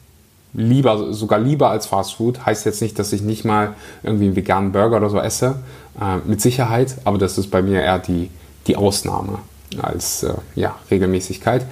Lieber, 0.54 1.14
sogar 1.14 1.38
lieber 1.38 1.70
als 1.70 1.86
Fast 1.86 2.14
Food. 2.14 2.44
Heißt 2.44 2.66
jetzt 2.66 2.82
nicht, 2.82 2.98
dass 2.98 3.12
ich 3.14 3.22
nicht 3.22 3.44
mal 3.44 3.74
irgendwie 4.02 4.26
einen 4.26 4.36
veganen 4.36 4.72
Burger 4.72 4.98
oder 4.98 5.08
so 5.08 5.18
esse. 5.18 5.56
Äh, 5.98 6.18
mit 6.26 6.42
Sicherheit, 6.42 6.96
aber 7.04 7.16
das 7.16 7.38
ist 7.38 7.50
bei 7.50 7.62
mir 7.62 7.80
eher 7.80 7.98
die, 7.98 8.30
die 8.66 8.76
Ausnahme 8.76 9.38
als 9.80 10.22
äh, 10.22 10.34
ja, 10.54 10.76
Regelmäßigkeit. 10.90 11.64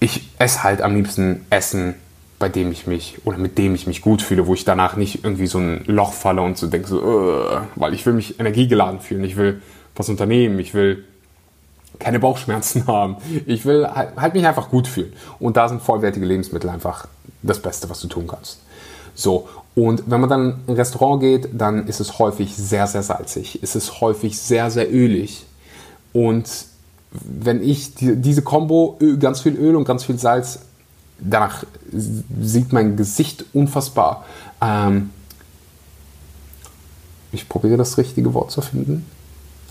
Ich 0.00 0.28
esse 0.38 0.62
halt 0.62 0.82
am 0.82 0.96
liebsten 0.96 1.46
Essen 1.50 1.94
bei 2.42 2.48
dem 2.48 2.72
ich 2.72 2.88
mich 2.88 3.18
oder 3.24 3.38
mit 3.38 3.56
dem 3.56 3.72
ich 3.76 3.86
mich 3.86 4.02
gut 4.02 4.20
fühle, 4.20 4.48
wo 4.48 4.54
ich 4.54 4.64
danach 4.64 4.96
nicht 4.96 5.22
irgendwie 5.22 5.46
so 5.46 5.58
ein 5.58 5.84
Loch 5.86 6.12
falle 6.12 6.42
und 6.42 6.58
so 6.58 6.66
denke, 6.66 6.88
so, 6.88 7.00
weil 7.76 7.94
ich 7.94 8.04
will 8.04 8.14
mich 8.14 8.40
energiegeladen 8.40 8.98
fühlen, 8.98 9.22
ich 9.22 9.36
will 9.36 9.62
was 9.94 10.08
unternehmen, 10.08 10.58
ich 10.58 10.74
will 10.74 11.04
keine 12.00 12.18
Bauchschmerzen 12.18 12.86
haben, 12.88 13.18
ich 13.46 13.64
will 13.64 13.86
halt, 13.86 14.16
halt 14.16 14.34
mich 14.34 14.44
einfach 14.44 14.70
gut 14.70 14.88
fühlen. 14.88 15.12
Und 15.38 15.56
da 15.56 15.68
sind 15.68 15.82
vollwertige 15.82 16.26
Lebensmittel 16.26 16.68
einfach 16.68 17.06
das 17.44 17.62
Beste, 17.62 17.88
was 17.88 18.00
du 18.00 18.08
tun 18.08 18.26
kannst. 18.26 18.58
So, 19.14 19.48
und 19.76 20.02
wenn 20.06 20.20
man 20.20 20.28
dann 20.28 20.48
in 20.66 20.72
ein 20.72 20.74
Restaurant 20.74 21.20
geht, 21.20 21.48
dann 21.52 21.86
ist 21.86 22.00
es 22.00 22.18
häufig 22.18 22.56
sehr, 22.56 22.88
sehr 22.88 23.04
salzig. 23.04 23.60
Es 23.62 23.76
ist 23.76 24.00
häufig 24.00 24.36
sehr, 24.36 24.68
sehr 24.72 24.92
ölig. 24.92 25.46
Und 26.12 26.48
wenn 27.12 27.62
ich 27.62 27.94
die, 27.94 28.16
diese 28.16 28.42
Kombo, 28.42 28.98
ganz 29.18 29.40
viel 29.40 29.56
Öl 29.56 29.76
und 29.76 29.84
ganz 29.84 30.04
viel 30.04 30.18
Salz, 30.18 30.60
danach 31.18 31.64
sieht 31.92 32.72
mein 32.72 32.96
Gesicht 32.96 33.44
unfassbar. 33.52 34.24
Ähm, 34.60 35.10
ich 37.32 37.48
probiere 37.48 37.76
das 37.76 37.98
richtige 37.98 38.34
Wort 38.34 38.50
zu 38.50 38.60
finden. 38.60 39.06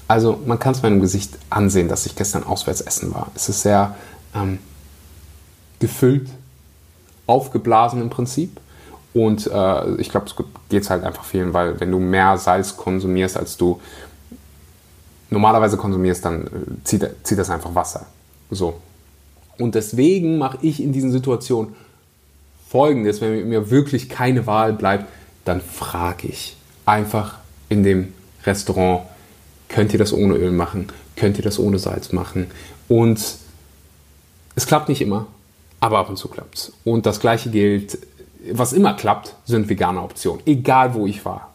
Also 0.07 0.39
man 0.45 0.59
kann 0.59 0.73
es 0.73 0.81
meinem 0.81 0.99
Gesicht 0.99 1.37
ansehen, 1.49 1.87
dass 1.87 2.05
ich 2.05 2.15
gestern 2.15 2.43
auswärts 2.43 2.81
essen 2.81 3.13
war. 3.13 3.31
Es 3.35 3.49
ist 3.49 3.61
sehr 3.61 3.95
ähm, 4.35 4.59
gefüllt, 5.79 6.29
aufgeblasen 7.27 8.01
im 8.01 8.09
Prinzip. 8.09 8.59
Und 9.13 9.47
äh, 9.47 9.95
ich 9.95 10.09
glaube, 10.09 10.27
es 10.27 10.35
geht 10.69 10.89
halt 10.89 11.03
einfach 11.03 11.23
vielen, 11.23 11.53
weil 11.53 11.79
wenn 11.79 11.91
du 11.91 11.99
mehr 11.99 12.37
Salz 12.37 12.77
konsumierst, 12.77 13.37
als 13.37 13.57
du 13.57 13.79
normalerweise 15.31 15.77
konsumierst, 15.77 16.23
dann 16.23 16.45
äh, 16.45 16.49
zieht, 16.83 17.09
zieht 17.23 17.39
das 17.39 17.49
einfach 17.49 17.73
Wasser. 17.73 18.05
So. 18.51 18.75
Und 19.57 19.73
deswegen 19.75 20.37
mache 20.37 20.59
ich 20.61 20.81
in 20.81 20.93
diesen 20.93 21.11
Situationen 21.11 21.73
folgendes, 22.69 23.19
wenn 23.21 23.49
mir 23.49 23.71
wirklich 23.71 24.07
keine 24.07 24.45
Wahl 24.45 24.73
bleibt, 24.73 25.05
dann 25.45 25.59
frage 25.59 26.27
ich 26.27 26.55
einfach 26.85 27.39
in 27.69 27.83
dem 27.83 28.13
Restaurant, 28.45 29.01
könnt 29.67 29.93
ihr 29.93 29.99
das 29.99 30.13
ohne 30.13 30.35
Öl 30.35 30.51
machen? 30.51 30.87
Könnt 31.15 31.37
ihr 31.37 31.43
das 31.43 31.59
ohne 31.59 31.79
Salz 31.79 32.11
machen? 32.11 32.47
Und 32.87 33.19
es 34.55 34.67
klappt 34.67 34.89
nicht 34.89 35.01
immer, 35.01 35.27
aber 35.79 35.99
ab 35.99 36.09
und 36.09 36.17
zu 36.17 36.27
klappt 36.27 36.55
es. 36.55 36.73
Und 36.83 37.05
das 37.05 37.19
gleiche 37.19 37.49
gilt 37.49 37.97
was 38.49 38.73
immer 38.73 38.93
klappt, 38.93 39.35
sind 39.45 39.69
vegane 39.69 40.01
Optionen. 40.01 40.41
Egal 40.45 40.93
wo 40.93 41.05
ich 41.05 41.23
war. 41.25 41.53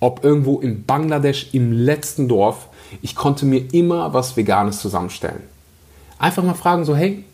Ob 0.00 0.24
irgendwo 0.24 0.60
in 0.60 0.84
Bangladesch 0.84 1.48
im 1.52 1.72
letzten 1.72 2.28
Dorf, 2.28 2.68
ich 3.02 3.16
konnte 3.16 3.46
mir 3.46 3.72
immer 3.72 4.14
was 4.14 4.36
Veganes 4.36 4.80
zusammenstellen. 4.80 5.42
Einfach 6.18 6.42
mal 6.42 6.54
fragen, 6.54 6.84
so, 6.84 6.96
hey, 6.96 7.24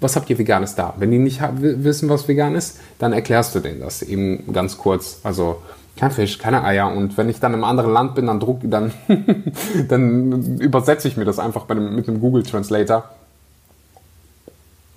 was 0.00 0.16
habt 0.16 0.28
ihr 0.28 0.38
Veganes 0.38 0.74
da? 0.74 0.94
Wenn 0.98 1.10
die 1.10 1.18
nicht 1.18 1.40
wissen, 1.58 2.08
was 2.08 2.28
vegan 2.28 2.54
ist, 2.54 2.80
dann 2.98 3.12
erklärst 3.12 3.54
du 3.54 3.60
denen 3.60 3.80
das 3.80 4.02
eben 4.02 4.52
ganz 4.52 4.76
kurz. 4.76 5.20
Also 5.22 5.62
kein 5.96 6.10
Fisch, 6.10 6.38
keine 6.38 6.64
Eier. 6.64 6.92
Und 6.94 7.16
wenn 7.16 7.28
ich 7.28 7.40
dann 7.40 7.54
im 7.54 7.64
anderen 7.64 7.92
Land 7.92 8.14
bin, 8.14 8.26
dann 8.26 8.38
druck, 8.38 8.60
dann, 8.64 8.92
dann 9.88 10.58
übersetze 10.58 11.08
ich 11.08 11.16
mir 11.16 11.24
das 11.24 11.38
einfach 11.38 11.66
mit 11.68 12.08
einem 12.08 12.20
Google 12.20 12.42
Translator 12.42 13.04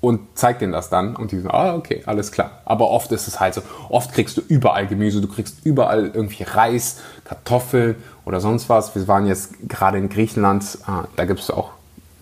und 0.02 0.22
zeigt 0.36 0.62
denen 0.62 0.72
das 0.72 0.90
dann 0.90 1.16
und 1.16 1.32
die 1.32 1.40
sagen, 1.40 1.54
ah, 1.54 1.76
okay, 1.76 2.04
alles 2.06 2.32
klar. 2.32 2.62
Aber 2.66 2.90
oft 2.90 3.12
ist 3.12 3.28
es 3.28 3.40
halt 3.40 3.54
so, 3.54 3.62
oft 3.90 4.14
kriegst 4.14 4.38
du 4.38 4.42
überall 4.48 4.88
Gemüse, 4.88 5.20
du 5.20 5.28
kriegst 5.28 5.66
überall 5.66 6.12
irgendwie 6.14 6.44
Reis, 6.44 7.00
Kartoffeln 7.26 7.96
oder 8.26 8.40
sonst 8.40 8.70
was. 8.70 8.96
Wir 8.96 9.08
waren 9.08 9.28
jetzt 9.28 9.68
gerade 9.68 9.98
in 9.98 10.10
Griechenland, 10.10 10.78
ah, 10.86 11.06
da 11.16 11.26
gibt 11.26 11.42
es 11.42 11.52
auch 11.52 11.72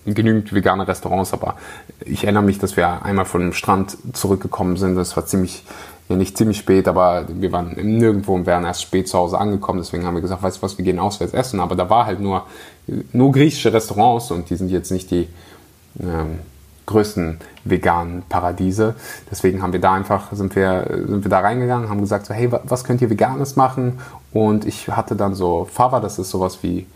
genügend 0.06 0.54
vegane 0.54 0.88
Restaurants, 0.88 1.34
aber 1.34 1.56
ich 2.06 2.24
erinnere 2.24 2.44
mich, 2.44 2.60
dass 2.60 2.78
wir 2.78 3.04
einmal 3.04 3.26
von 3.26 3.42
dem 3.42 3.54
Strand 3.54 3.98
zurückgekommen 4.14 4.78
sind. 4.78 4.96
Das 4.96 5.16
war 5.16 5.26
ziemlich, 5.26 5.64
ja 6.10 6.16
nicht 6.16 6.38
ziemlich 6.38 6.58
spät, 6.58 6.88
aber 6.88 7.26
wir 7.28 7.52
waren 7.52 7.76
nirgendwo 7.76 8.34
und 8.34 8.46
wären 8.46 8.64
erst 8.64 8.82
spät 8.82 9.08
zu 9.08 9.18
Hause 9.18 9.38
angekommen. 9.38 9.80
Deswegen 9.80 10.06
haben 10.06 10.16
wir 10.16 10.22
gesagt, 10.22 10.42
weißt 10.42 10.58
du 10.58 10.62
was, 10.62 10.78
wir 10.78 10.86
gehen 10.86 11.00
auswärts 11.00 11.34
essen. 11.34 11.60
Aber 11.60 11.76
da 11.76 11.90
war 11.90 12.06
halt 12.06 12.22
nur, 12.22 12.46
nur 13.12 13.32
griechische 13.32 13.74
Restaurants 13.74 14.32
und 14.32 14.50
die 14.50 14.56
sind 14.56 14.70
jetzt 14.72 14.92
nicht 14.92 15.12
die, 15.12 15.28
ähm, 16.00 16.40
größten 16.88 17.38
veganen 17.64 18.24
Paradiese. 18.28 18.96
Deswegen 19.30 19.62
haben 19.62 19.74
wir 19.74 19.82
da 19.82 19.94
einfach, 19.94 20.32
sind 20.34 20.56
wir, 20.56 20.88
sind 21.08 21.24
wir 21.24 21.30
da 21.30 21.40
reingegangen, 21.40 21.90
haben 21.90 22.02
gesagt, 22.02 22.26
so, 22.26 22.34
hey, 22.34 22.50
was 22.52 22.84
könnt 22.84 23.02
ihr 23.02 23.10
Veganes 23.12 23.56
machen? 23.56 24.00
Und 24.34 24.66
ich 24.66 24.90
hatte 24.90 25.16
dann 25.16 25.36
so 25.36 25.68
Fava, 25.72 26.00
das 26.00 26.18
ist 26.18 26.32
sowas 26.32 26.60
wie, 26.64 26.88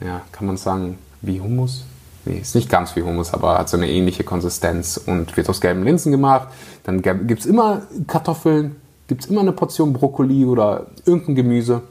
ja, 0.00 0.20
kann 0.30 0.46
man 0.46 0.56
sagen, 0.56 0.98
wie 1.20 1.40
Hummus? 1.40 1.84
Nee, 2.24 2.38
ist 2.38 2.54
nicht 2.54 2.68
ganz 2.68 2.94
wie 2.94 3.02
Hummus, 3.02 3.32
aber 3.32 3.58
hat 3.58 3.68
so 3.68 3.76
eine 3.76 3.90
ähnliche 3.90 4.22
Konsistenz 4.22 4.98
und 4.98 5.36
wird 5.36 5.48
aus 5.48 5.60
gelben 5.60 5.82
Linsen 5.82 6.12
gemacht. 6.12 6.48
Dann 6.84 7.02
gibt 7.02 7.40
es 7.40 7.46
immer 7.46 7.82
Kartoffeln, 8.06 8.76
gibt 9.06 9.24
es 9.24 9.30
immer 9.30 9.40
eine 9.40 9.52
Portion 9.52 9.92
Brokkoli 9.92 10.44
oder 10.44 10.86
irgendein 11.06 11.34
Gemüse 11.36 11.82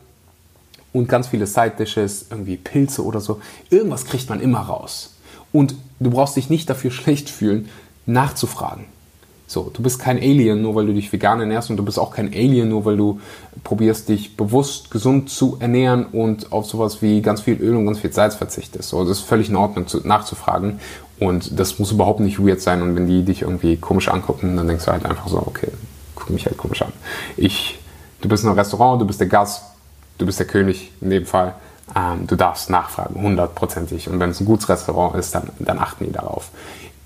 und 0.94 1.10
ganz 1.10 1.28
viele 1.28 1.48
Side-Dishes, 1.48 2.28
irgendwie 2.30 2.58
Pilze 2.58 3.04
oder 3.04 3.20
so. 3.20 3.42
Irgendwas 3.70 4.06
kriegt 4.06 4.30
man 4.30 4.40
immer 4.40 4.60
raus. 4.60 5.16
Und 5.52 5.76
du 6.00 6.10
brauchst 6.10 6.36
dich 6.36 6.50
nicht 6.50 6.70
dafür 6.70 6.92
schlecht 6.92 7.30
fühlen, 7.30 7.70
nachzufragen. 8.06 8.86
So, 9.50 9.72
du 9.74 9.82
bist 9.82 10.00
kein 10.00 10.18
Alien, 10.18 10.62
nur 10.62 10.75
weil 10.75 10.88
du 10.88 10.94
dich 10.94 11.12
vegan 11.13 11.39
ernährst 11.39 11.70
und 11.70 11.77
du 11.77 11.86
bist 11.86 11.98
auch 11.98 12.12
kein 12.12 12.27
Alien, 12.27 12.68
nur 12.68 12.84
weil 12.84 12.98
du 12.98 13.22
probierst, 13.63 14.10
dich 14.10 14.36
bewusst 14.36 14.92
gesund 14.92 15.30
zu 15.30 15.56
ernähren 15.62 16.06
und 16.06 16.51
auf 16.51 16.66
sowas 16.66 17.01
wie 17.01 17.22
ganz 17.22 17.39
viel 17.39 17.56
Öl 17.62 17.77
und 17.77 17.86
ganz 17.86 18.00
viel 18.00 18.12
Salz 18.12 18.36
verzichtest. 18.36 18.89
So, 18.89 19.06
das 19.06 19.20
ist 19.20 19.24
völlig 19.24 19.48
in 19.48 19.56
Ordnung 19.56 19.88
zu, 19.88 20.06
nachzufragen 20.06 20.82
und 21.18 21.58
das 21.58 21.80
muss 21.80 21.94
überhaupt 21.94 22.20
nicht 22.20 22.46
weird 22.46 22.60
sein 22.60 22.82
und 22.82 22.98
wenn 22.98 23.08
die 23.08 23.24
dich 23.24 23.44
irgendwie 23.44 23.77
komisch 23.77 24.10
angucken, 24.10 24.58
dann 24.58 24.68
denkst 24.68 24.84
du 24.84 24.92
halt 24.92 25.06
einfach 25.06 25.30
so, 25.30 25.38
okay, 25.38 25.70
guck 26.16 26.30
mich 26.30 26.46
halt 26.46 26.58
komisch 26.58 26.82
an. 26.82 26.92
Ich, 27.38 27.80
du 28.20 28.27
bist 28.27 28.44
in 28.44 28.50
einem 28.50 28.60
Restaurant, 28.60 29.01
du 29.01 29.08
bist 29.08 29.22
der 29.22 29.27
Gast, 29.27 29.63
du 30.18 30.25
bist 30.25 30.39
der 30.39 30.48
König 30.48 30.92
in 31.00 31.10
dem 31.10 31.25
Fall 31.25 31.56
ähm, 31.96 32.27
du 32.27 32.36
darfst 32.36 32.70
nachfragen, 32.70 33.22
hundertprozentig. 33.22 34.10
Und 34.10 34.20
wenn 34.20 34.32
es 34.32 34.39
ein 34.39 34.46
gutes 34.46 34.70
Restaurant 34.70 35.15
ist, 35.15 35.34
dann, 35.34 35.50
dann 35.60 35.79
achten 35.79 36.06
die 36.06 36.12
darauf. 36.12 36.50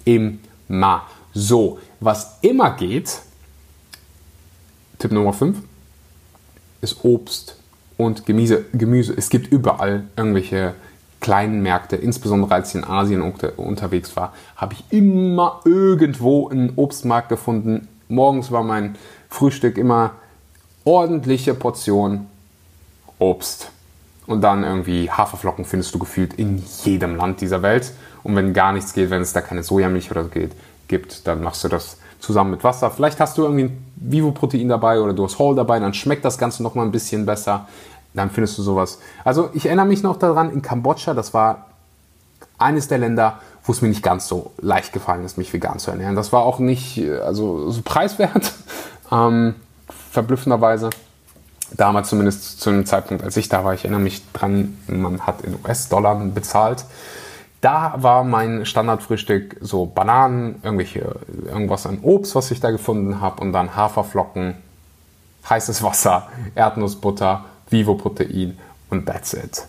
Immer. 0.06 1.04
So, 1.34 1.80
was 2.00 2.38
immer 2.42 2.72
geht, 2.72 3.22
Tipp 5.00 5.12
Nummer 5.12 5.34
5, 5.34 5.58
ist 6.82 7.04
Obst 7.04 7.56
und 7.98 8.26
Gemüse. 8.26 8.66
Gemüse. 8.74 9.14
Es 9.16 9.30
gibt 9.30 9.52
überall 9.52 10.06
irgendwelche 10.16 10.74
kleinen 11.22 11.62
Märkte, 11.62 11.96
insbesondere 11.96 12.56
als 12.56 12.70
ich 12.70 12.76
in 12.76 12.84
Asien 12.84 13.22
unter, 13.22 13.58
unterwegs 13.58 14.16
war, 14.16 14.34
habe 14.56 14.74
ich 14.74 14.84
immer 14.90 15.62
irgendwo 15.64 16.50
einen 16.50 16.74
Obstmarkt 16.76 17.30
gefunden. 17.30 17.88
Morgens 18.10 18.52
war 18.52 18.64
mein 18.64 18.96
Frühstück 19.30 19.78
immer 19.78 20.16
ordentliche 20.84 21.54
Portion 21.54 22.26
Obst. 23.20 23.72
Und 24.28 24.42
dann 24.42 24.64
irgendwie 24.64 25.10
Haferflocken 25.10 25.66
findest 25.66 25.94
du 25.96 26.00
gefühlt 26.00 26.34
in 26.36 26.64
jedem 26.84 27.16
Land 27.16 27.42
dieser 27.42 27.62
Welt. 27.62 27.92
Und 28.24 28.36
wenn 28.36 28.54
gar 28.54 28.72
nichts 28.72 28.94
geht, 28.94 29.10
wenn 29.10 29.22
es 29.22 29.34
da 29.34 29.42
keine 29.42 29.64
Sojamilch 29.64 30.12
oder 30.12 30.24
so 30.24 30.30
geht, 30.30 30.52
gibt, 30.88 31.28
dann 31.28 31.42
machst 31.42 31.64
du 31.64 31.68
das 31.68 31.98
zusammen 32.20 32.52
mit 32.52 32.64
Wasser. 32.64 32.92
Vielleicht 32.92 33.20
hast 33.20 33.38
du 33.38 33.44
irgendwie 33.44 33.66
ein 33.66 33.86
Vivo-Protein 33.96 34.70
dabei 34.70 35.00
oder 35.00 35.14
du 35.14 35.24
hast 35.24 35.40
Whole 35.40 35.56
dabei, 35.56 35.80
dann 35.80 35.94
schmeckt 35.94 36.24
das 36.24 36.38
Ganze 36.38 36.64
nochmal 36.64 36.86
ein 36.86 36.92
bisschen 36.92 37.26
besser. 37.26 37.68
Dann 38.14 38.30
findest 38.30 38.58
du 38.58 38.62
sowas. 38.62 39.00
Also 39.24 39.50
ich 39.54 39.66
erinnere 39.66 39.86
mich 39.86 40.04
noch 40.04 40.18
daran, 40.18 40.52
in 40.52 40.62
Kambodscha, 40.62 41.14
das 41.14 41.34
war 41.34 41.68
eines 42.58 42.88
der 42.88 43.00
Länder, 43.00 43.40
wo 43.64 43.72
es 43.72 43.82
mir 43.82 43.88
nicht 43.88 44.04
ganz 44.04 44.28
so 44.28 44.52
leicht 44.60 44.94
gefallen 44.94 45.24
ist, 45.24 45.38
mich 45.38 45.52
vegan 45.54 45.80
zu 45.80 45.92
ernähren. 45.92 46.16
Das 46.16 46.32
war 46.34 46.44
auch 46.44 46.60
nicht 46.60 47.02
also 47.24 47.72
so 47.72 47.82
preiswert, 47.84 48.54
ähm, 49.12 49.56
verblüffenderweise 50.12 50.90
damals 51.78 52.10
zumindest 52.10 52.60
zu 52.62 52.70
einem 52.70 52.86
Zeitpunkt, 52.86 53.24
als 53.24 53.38
ich 53.38 53.50
da 53.50 53.64
war, 53.64 53.74
ich 53.74 53.82
erinnere 53.82 54.02
mich 54.02 54.22
dran, 54.34 54.78
man 54.88 55.22
hat 55.22 55.42
in 55.42 55.56
US-Dollar 55.64 56.16
bezahlt. 56.16 56.86
Da 57.62 57.96
war 57.98 58.24
mein 58.24 58.66
Standardfrühstück 58.66 59.58
so 59.62 59.86
Bananen, 59.86 60.60
irgendwelche, 60.64 61.16
irgendwas 61.46 61.86
an 61.86 62.00
Obst, 62.02 62.34
was 62.36 62.50
ich 62.52 62.60
da 62.60 62.72
gefunden 62.72 63.22
habe, 63.22 63.42
und 63.42 63.54
dann 63.54 63.76
Haferflocken, 63.76 64.56
heißes 65.48 65.84
Wasser, 65.84 66.28
Erdnussbutter, 66.56 67.46
Vivo-Protein 67.70 68.58
und 68.90 69.06
that's 69.06 69.34
it. 69.34 69.66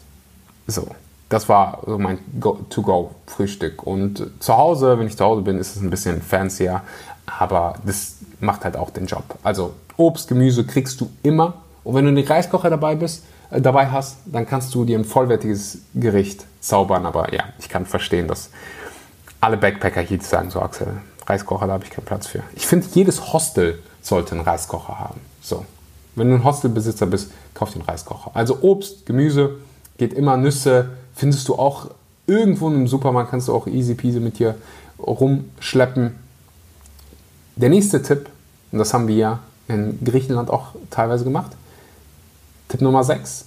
So, 0.67 0.89
das 1.29 1.49
war 1.49 1.83
so 1.87 1.99
mein 1.99 2.19
To-Go-Frühstück. 2.41 3.83
Und 3.87 4.27
zu 4.41 4.57
Hause, 4.57 4.99
wenn 4.99 5.07
ich 5.07 5.17
zu 5.17 5.25
Hause 5.25 5.43
bin, 5.43 5.59
ist 5.59 5.77
es 5.77 5.83
ein 5.83 5.91
bisschen 5.91 6.23
fancier, 6.23 6.81
aber 7.27 7.75
das 7.85 8.17
macht 8.41 8.65
halt 8.65 8.77
auch 8.77 8.91
den 8.91 9.07
Job. 9.07 9.25
Also 9.43 9.75
Obst, 9.97 10.29
Gemüse 10.29 10.65
kriegst 10.65 11.01
du 11.01 11.11
immer 11.23 11.55
und 11.85 11.95
wenn 11.95 12.05
du 12.05 12.11
einen 12.11 12.27
Reiskocher 12.27 12.71
dabei 12.71 12.95
bist, 12.95 13.25
äh, 13.51 13.61
dabei 13.61 13.87
hast, 13.87 14.19
dann 14.27 14.47
kannst 14.47 14.75
du 14.75 14.85
dir 14.85 14.99
ein 14.99 15.05
vollwertiges 15.05 15.79
Gericht 15.95 16.45
zaubern. 16.61 17.07
Aber 17.07 17.33
ja, 17.35 17.45
ich 17.59 17.69
kann 17.69 17.87
verstehen, 17.87 18.29
dass 18.29 18.51
alle 19.41 19.57
Backpacker 19.57 20.01
hier 20.01 20.21
sagen, 20.21 20.51
so 20.51 20.61
Axel, 20.61 20.89
Reiskocher, 21.27 21.67
da 21.67 21.75
habe 21.75 21.85
ich 21.85 21.91
keinen 21.91 22.05
Platz 22.05 22.27
für. 22.27 22.43
Ich 22.55 22.67
finde, 22.67 22.87
jedes 22.93 23.33
Hostel 23.33 23.79
sollte 24.01 24.33
einen 24.33 24.43
Reiskocher 24.43 24.99
haben. 24.99 25.21
So. 25.41 25.65
Wenn 26.15 26.29
du 26.29 26.35
ein 26.35 26.45
Hostelbesitzer 26.45 27.07
bist, 27.07 27.33
kauf 27.55 27.73
den 27.73 27.83
Reiskocher. 27.83 28.33
Also 28.35 28.59
Obst, 28.61 29.07
Gemüse, 29.07 29.57
geht 29.97 30.13
immer 30.13 30.37
Nüsse, 30.37 30.91
findest 31.15 31.49
du 31.49 31.55
auch 31.55 31.91
irgendwo 32.27 32.69
im 32.69 32.87
Supermarkt, 32.87 33.31
kannst 33.31 33.49
du 33.49 33.55
auch 33.55 33.67
easy 33.67 33.95
peasy 33.95 34.21
mit 34.21 34.39
dir 34.39 34.57
rumschleppen. 34.99 36.15
Der 37.57 37.69
nächste 37.69 38.03
Tipp 38.03 38.29
Und 38.71 38.79
das 38.79 38.95
haben 38.95 39.09
wir 39.09 39.39
in 39.69 39.99
Griechenland 40.05 40.51
auch 40.51 40.69
teilweise 40.91 41.25
gemacht. 41.25 41.53
Tipp 42.73 42.81
Nummer 42.81 43.05
6. 43.05 43.45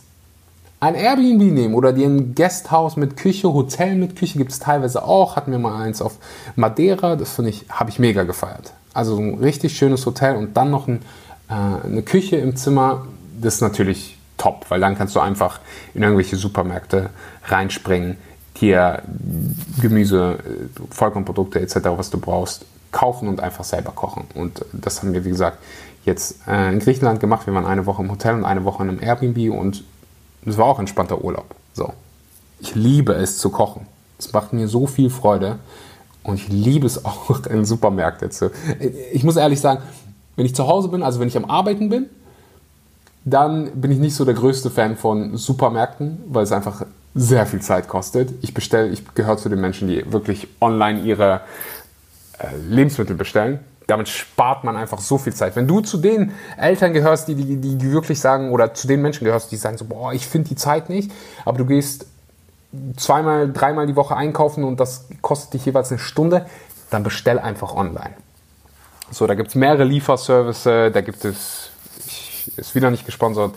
Ein 0.79 0.93
Airbnb 0.93 1.51
nehmen 1.51 1.73
oder 1.73 1.93
dir 1.93 2.05
ein 2.05 2.35
Guesthouse 2.35 2.95
mit 2.95 3.17
Küche, 3.17 3.51
Hotel 3.51 3.95
mit 3.95 4.15
Küche 4.15 4.37
gibt 4.37 4.51
es 4.51 4.59
teilweise 4.59 5.03
auch. 5.03 5.35
Hatten 5.35 5.51
wir 5.51 5.57
mal 5.57 5.81
eins 5.81 5.99
auf 5.99 6.17
Madeira, 6.55 7.15
das 7.15 7.33
finde 7.33 7.49
ich, 7.49 7.65
habe 7.67 7.89
ich 7.89 7.97
mega 7.97 8.21
gefeiert. 8.21 8.73
Also 8.93 9.17
ein 9.17 9.39
richtig 9.39 9.75
schönes 9.75 10.05
Hotel 10.05 10.35
und 10.35 10.55
dann 10.55 10.69
noch 10.69 10.87
ein, 10.87 11.01
äh, 11.49 11.53
eine 11.87 12.03
Küche 12.03 12.35
im 12.35 12.55
Zimmer, 12.55 13.07
das 13.41 13.55
ist 13.55 13.61
natürlich 13.61 14.15
top, 14.37 14.67
weil 14.69 14.79
dann 14.79 14.95
kannst 14.95 15.15
du 15.15 15.21
einfach 15.21 15.59
in 15.95 16.03
irgendwelche 16.03 16.35
Supermärkte 16.35 17.09
reinspringen, 17.45 18.17
dir 18.61 19.01
Gemüse, 19.81 20.37
äh, 20.37 20.93
Vollkornprodukte 20.93 21.59
etc., 21.61 21.77
was 21.97 22.11
du 22.11 22.19
brauchst, 22.19 22.67
kaufen 22.95 23.27
und 23.27 23.41
einfach 23.41 23.65
selber 23.65 23.91
kochen. 23.91 24.23
Und 24.35 24.63
das 24.71 25.01
haben 25.01 25.11
wir, 25.11 25.25
wie 25.25 25.29
gesagt, 25.29 25.57
jetzt 26.05 26.47
äh, 26.47 26.71
in 26.71 26.79
Griechenland 26.79 27.19
gemacht. 27.19 27.45
Wir 27.45 27.53
waren 27.53 27.65
eine 27.65 27.85
Woche 27.85 28.01
im 28.01 28.09
Hotel 28.09 28.35
und 28.35 28.45
eine 28.45 28.63
Woche 28.63 28.83
in 28.83 28.89
einem 28.89 29.03
Airbnb 29.03 29.53
und 29.53 29.83
es 30.45 30.57
war 30.57 30.65
auch 30.65 30.79
entspannter 30.79 31.21
Urlaub. 31.21 31.53
So. 31.73 31.91
Ich 32.61 32.73
liebe 32.73 33.11
es 33.13 33.37
zu 33.37 33.49
kochen. 33.49 33.85
Es 34.17 34.31
macht 34.31 34.53
mir 34.53 34.69
so 34.69 34.87
viel 34.87 35.09
Freude 35.09 35.59
und 36.23 36.35
ich 36.35 36.47
liebe 36.47 36.87
es 36.87 37.03
auch 37.05 37.45
in 37.47 37.65
Supermärkten 37.65 38.31
zu. 38.31 38.49
Ich 39.11 39.25
muss 39.25 39.35
ehrlich 39.35 39.59
sagen, 39.59 39.81
wenn 40.37 40.45
ich 40.45 40.55
zu 40.55 40.65
Hause 40.65 40.87
bin, 40.87 41.03
also 41.03 41.19
wenn 41.19 41.27
ich 41.27 41.35
am 41.35 41.45
Arbeiten 41.45 41.89
bin, 41.89 42.05
dann 43.25 43.71
bin 43.81 43.91
ich 43.91 43.99
nicht 43.99 44.15
so 44.15 44.23
der 44.23 44.35
größte 44.35 44.69
Fan 44.69 44.95
von 44.95 45.35
Supermärkten, 45.35 46.23
weil 46.27 46.43
es 46.43 46.53
einfach 46.53 46.85
sehr 47.13 47.45
viel 47.45 47.61
Zeit 47.61 47.89
kostet. 47.89 48.31
Ich 48.41 48.53
bestelle, 48.53 48.87
ich 48.87 49.03
gehöre 49.15 49.37
zu 49.37 49.49
den 49.49 49.59
Menschen, 49.59 49.89
die 49.89 50.13
wirklich 50.13 50.47
online 50.61 51.01
ihre 51.01 51.41
Lebensmittel 52.67 53.15
bestellen. 53.15 53.59
Damit 53.87 54.09
spart 54.09 54.63
man 54.63 54.75
einfach 54.75 54.99
so 54.99 55.17
viel 55.17 55.33
Zeit. 55.33 55.55
Wenn 55.55 55.67
du 55.67 55.81
zu 55.81 55.97
den 55.97 56.31
Eltern 56.57 56.93
gehörst, 56.93 57.27
die, 57.27 57.35
die, 57.35 57.77
die 57.77 57.91
wirklich 57.91 58.19
sagen, 58.19 58.51
oder 58.51 58.73
zu 58.73 58.87
den 58.87 59.01
Menschen 59.01 59.25
gehörst, 59.25 59.51
die 59.51 59.57
sagen 59.57 59.77
so, 59.77 59.85
boah, 59.85 60.11
ich 60.11 60.25
finde 60.25 60.49
die 60.49 60.55
Zeit 60.55 60.89
nicht, 60.89 61.11
aber 61.45 61.59
du 61.59 61.65
gehst 61.65 62.07
zweimal, 62.97 63.51
dreimal 63.51 63.85
die 63.85 63.95
Woche 63.95 64.15
einkaufen 64.15 64.63
und 64.63 64.79
das 64.79 65.05
kostet 65.21 65.53
dich 65.53 65.65
jeweils 65.65 65.91
eine 65.91 65.99
Stunde, 65.99 66.47
dann 66.89 67.03
bestell 67.03 67.39
einfach 67.39 67.75
online. 67.75 68.15
So, 69.11 69.27
da 69.27 69.35
gibt 69.35 69.49
es 69.49 69.55
mehrere 69.55 69.83
Lieferservices, 69.83 70.91
da 70.91 71.01
gibt 71.01 71.23
es, 71.25 71.69
ich, 72.07 72.51
ist 72.57 72.73
wieder 72.73 72.89
nicht 72.89 73.05
gesponsert, 73.05 73.53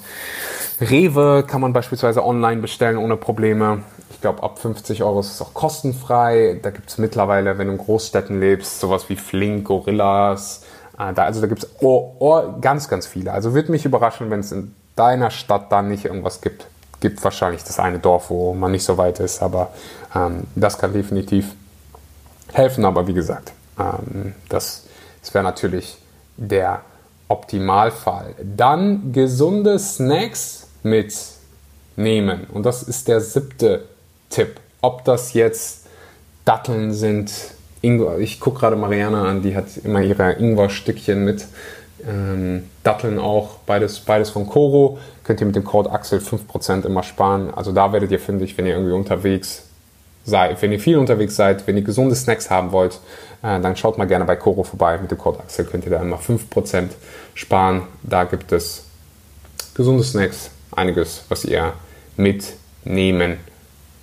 Rewe 0.81 1.45
kann 1.47 1.61
man 1.61 1.73
beispielsweise 1.73 2.25
online 2.25 2.61
bestellen 2.61 2.99
ohne 2.99 3.17
Probleme. 3.17 3.83
Ich 4.11 4.21
glaube, 4.21 4.43
ab 4.43 4.59
50 4.59 5.03
Euro 5.03 5.21
ist 5.21 5.33
es 5.33 5.43
auch 5.43 5.53
kostenfrei. 5.53 6.61
Da 6.63 6.71
gibt 6.71 6.89
es 6.89 6.99
mittlerweile, 6.99 7.59
wenn 7.59 7.67
du 7.67 7.73
in 7.75 7.79
Großstädten 7.79 8.39
lebst, 8.39 8.81
sowas 8.81 9.09
wie 9.09 9.17
Flink, 9.17 9.67
Gorillas. 9.67 10.65
Äh, 10.99 11.13
da, 11.15 11.25
also 11.25 11.41
da 11.41 11.49
gibt 11.49 11.65
es 11.65 11.71
oh, 11.81 12.15
oh, 12.21 12.43
ganz, 12.61 12.89
ganz 12.89 13.07
viele. 13.07 13.33
Also 13.33 13.55
würde 13.55 13.73
mich 13.73 13.85
überraschen, 13.85 14.31
wenn 14.31 14.41
es 14.41 14.53
in 14.53 14.75
deiner 14.95 15.31
Stadt 15.31 15.73
dann 15.73 15.89
nicht 15.89 16.05
irgendwas 16.05 16.41
gibt. 16.41 16.67
Gibt 17.01 17.23
wahrscheinlich 17.23 17.65
das 17.65 17.79
eine 17.79 17.99
Dorf, 17.99 18.31
wo 18.31 18.55
man 18.55 18.73
nicht 18.73 18.85
so 18.85 18.99
weit 18.99 19.21
ist, 19.21 19.43
aber 19.43 19.71
ähm, 20.15 20.45
das 20.55 20.79
kann 20.79 20.93
definitiv 20.93 21.55
helfen. 22.53 22.85
Aber 22.85 23.07
wie 23.09 23.15
gesagt, 23.15 23.53
ähm, 23.79 24.35
das, 24.49 24.85
das 25.21 25.35
wäre 25.35 25.45
natürlich 25.45 25.99
der 26.37 26.83
Optimalfall. 27.29 28.35
Dann 28.43 29.13
gesunde 29.13 29.79
Snacks 29.79 30.68
mitnehmen. 30.83 32.47
Und 32.53 32.65
das 32.67 32.83
ist 32.83 33.09
der 33.09 33.21
siebte 33.21 33.85
Tipp. 34.31 34.61
Ob 34.81 35.05
das 35.05 35.33
jetzt 35.33 35.87
Datteln 36.45 36.93
sind, 36.93 37.33
Ingwer, 37.83 38.19
ich 38.19 38.41
gucke 38.41 38.61
gerade 38.61 38.77
Mariana 38.77 39.29
an, 39.29 39.43
die 39.43 39.55
hat 39.55 39.67
immer 39.85 40.01
ihre 40.01 40.33
Ingwer-Stückchen 40.33 41.25
mit. 41.25 41.47
Ähm, 42.07 42.65
Datteln 42.85 43.19
auch, 43.19 43.59
beides, 43.67 44.01
beides 44.01 44.31
von 44.31 44.47
Koro. 44.47 44.99
Könnt 45.25 45.41
ihr 45.41 45.47
mit 45.47 45.57
dem 45.57 45.65
Code 45.65 45.91
Axel 45.91 46.21
5% 46.21 46.87
immer 46.87 47.03
sparen. 47.03 47.53
Also 47.55 47.73
da 47.73 47.93
werdet 47.93 48.11
ihr 48.11 48.21
fündig, 48.21 48.57
wenn 48.57 48.67
ihr 48.67 48.75
irgendwie 48.75 48.95
unterwegs 48.95 49.65
seid. 50.25 50.61
Wenn 50.63 50.73
ihr 50.73 50.81
viel 50.81 50.97
unterwegs 50.99 51.37
seid, 51.37 51.67
wenn 51.67 51.77
ihr 51.77 51.83
gesunde 51.83 52.15
Snacks 52.15 52.51
haben 52.51 52.73
wollt, 52.73 53.01
äh, 53.43 53.61
dann 53.61 53.77
schaut 53.77 53.99
mal 53.99 54.07
gerne 54.07 54.25
bei 54.25 54.37
Koro 54.37 54.63
vorbei. 54.63 54.99
Mit 54.99 55.11
dem 55.11 55.19
Code 55.19 55.41
Axel 55.41 55.65
könnt 55.65 55.85
ihr 55.85 55.91
da 55.91 56.01
immer 56.01 56.19
5% 56.19 56.91
sparen. 57.35 57.83
Da 58.03 58.25
gibt 58.25 58.53
es 58.53 58.85
gesunde 59.75 60.05
Snacks, 60.05 60.51
einiges, 60.73 61.25
was 61.29 61.45
ihr 61.45 61.73
mitnehmen 62.17 63.39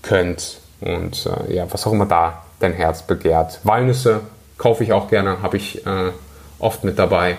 könnt 0.02 0.60
und 0.82 1.26
äh, 1.26 1.56
ja, 1.56 1.72
was 1.72 1.86
auch 1.88 1.92
immer 1.92 2.06
da 2.06 2.44
dein 2.60 2.74
Herz 2.74 3.04
begehrt. 3.04 3.60
Walnüsse 3.64 4.22
kaufe 4.58 4.84
ich 4.84 4.94
auch 4.94 5.10
gerne, 5.10 5.42
habe 5.42 5.58
ich 5.58 5.86
äh, 5.86 6.12
oft 6.60 6.84
mit 6.84 6.98
dabei 6.98 7.38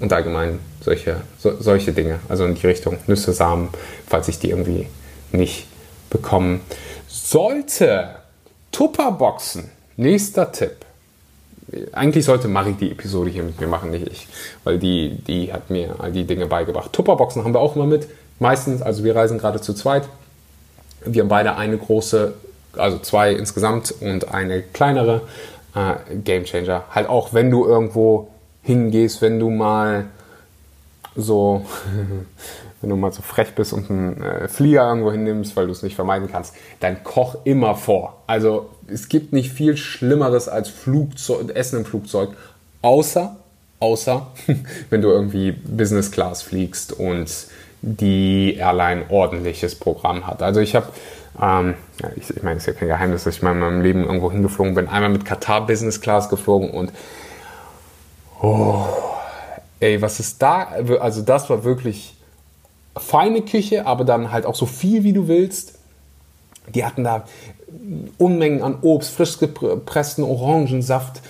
und 0.00 0.12
allgemein 0.12 0.58
solche, 0.80 1.22
so, 1.38 1.60
solche 1.60 1.92
Dinge, 1.92 2.20
also 2.28 2.44
in 2.44 2.54
die 2.54 2.66
Richtung 2.66 2.98
Nüsse, 3.06 3.32
Samen, 3.32 3.68
falls 4.06 4.28
ich 4.28 4.38
die 4.38 4.50
irgendwie 4.50 4.88
nicht 5.32 5.66
bekommen 6.10 6.60
sollte. 7.08 8.16
Tupperboxen, 8.72 9.70
nächster 9.96 10.52
Tipp. 10.52 10.84
Eigentlich 11.92 12.24
sollte 12.24 12.46
Marie 12.46 12.74
die 12.74 12.92
Episode 12.92 13.30
hier 13.30 13.42
mit 13.42 13.60
mir 13.60 13.66
machen, 13.66 13.90
nicht 13.90 14.06
ich, 14.06 14.28
weil 14.62 14.78
die, 14.78 15.16
die 15.26 15.52
hat 15.52 15.70
mir 15.70 15.96
all 15.98 16.12
die 16.12 16.24
Dinge 16.24 16.46
beigebracht. 16.46 16.92
Tupperboxen 16.92 17.42
haben 17.42 17.54
wir 17.54 17.60
auch 17.60 17.74
immer 17.74 17.86
mit, 17.86 18.06
meistens, 18.38 18.82
also 18.82 19.04
wir 19.04 19.14
reisen 19.16 19.38
gerade 19.38 19.60
zu 19.60 19.74
zweit 19.74 20.08
wir 21.06 21.22
haben 21.22 21.28
beide 21.28 21.56
eine 21.56 21.78
große, 21.78 22.34
also 22.76 22.98
zwei 22.98 23.32
insgesamt 23.32 23.94
und 24.00 24.32
eine 24.32 24.62
kleinere 24.62 25.22
äh, 25.74 26.16
Game 26.16 26.44
Changer. 26.44 26.84
Halt 26.90 27.08
auch, 27.08 27.32
wenn 27.32 27.50
du 27.50 27.66
irgendwo 27.66 28.28
hingehst, 28.62 29.22
wenn 29.22 29.38
du 29.38 29.50
mal 29.50 30.06
so, 31.14 31.64
wenn 32.80 32.90
du 32.90 32.96
mal 32.96 33.12
so 33.12 33.22
frech 33.22 33.54
bist 33.54 33.72
und 33.72 33.90
einen 33.90 34.22
äh, 34.22 34.48
Flieger 34.48 34.86
irgendwo 34.88 35.12
hinnimmst, 35.12 35.56
weil 35.56 35.66
du 35.66 35.72
es 35.72 35.82
nicht 35.82 35.94
vermeiden 35.94 36.28
kannst, 36.30 36.54
dann 36.80 37.02
koch 37.04 37.36
immer 37.44 37.74
vor. 37.74 38.22
Also 38.26 38.70
es 38.88 39.08
gibt 39.08 39.32
nicht 39.32 39.52
viel 39.52 39.76
Schlimmeres 39.76 40.48
als 40.48 40.68
Flugzeug, 40.68 41.50
Essen 41.54 41.80
im 41.80 41.84
Flugzeug, 41.84 42.30
außer, 42.82 43.36
außer 43.80 44.26
wenn 44.90 45.02
du 45.02 45.08
irgendwie 45.08 45.52
Business 45.52 46.10
Class 46.10 46.42
fliegst 46.42 46.92
und 46.92 47.30
die 47.86 48.56
Airline 48.56 49.04
ordentliches 49.10 49.76
Programm 49.76 50.26
hat. 50.26 50.42
Also 50.42 50.60
ich 50.60 50.74
habe, 50.74 50.88
ähm, 51.40 51.74
ich, 52.16 52.28
ich 52.30 52.42
meine, 52.42 52.56
es 52.56 52.64
ist 52.64 52.66
ja 52.66 52.72
kein 52.72 52.88
Geheimnis, 52.88 53.24
dass 53.24 53.36
ich 53.36 53.42
mal 53.42 53.52
in 53.52 53.60
meinem 53.60 53.80
Leben 53.80 54.04
irgendwo 54.04 54.30
hingeflogen 54.30 54.74
bin, 54.74 54.88
einmal 54.88 55.10
mit 55.10 55.24
Qatar 55.24 55.66
Business 55.66 56.00
Class 56.00 56.28
geflogen 56.28 56.70
und 56.70 56.92
oh, 58.42 58.86
ey, 59.78 60.02
was 60.02 60.18
ist 60.18 60.42
da? 60.42 60.68
Also 61.00 61.22
das 61.22 61.48
war 61.48 61.62
wirklich 61.62 62.16
feine 62.96 63.42
Küche, 63.42 63.86
aber 63.86 64.04
dann 64.04 64.32
halt 64.32 64.46
auch 64.46 64.56
so 64.56 64.66
viel 64.66 65.04
wie 65.04 65.12
du 65.12 65.28
willst. 65.28 65.78
Die 66.74 66.84
hatten 66.84 67.04
da 67.04 67.24
Unmengen 68.18 68.62
an 68.62 68.78
Obst, 68.82 69.10
frisch 69.10 69.38
gepressten 69.38 70.24
Orangensaft, 70.24 71.22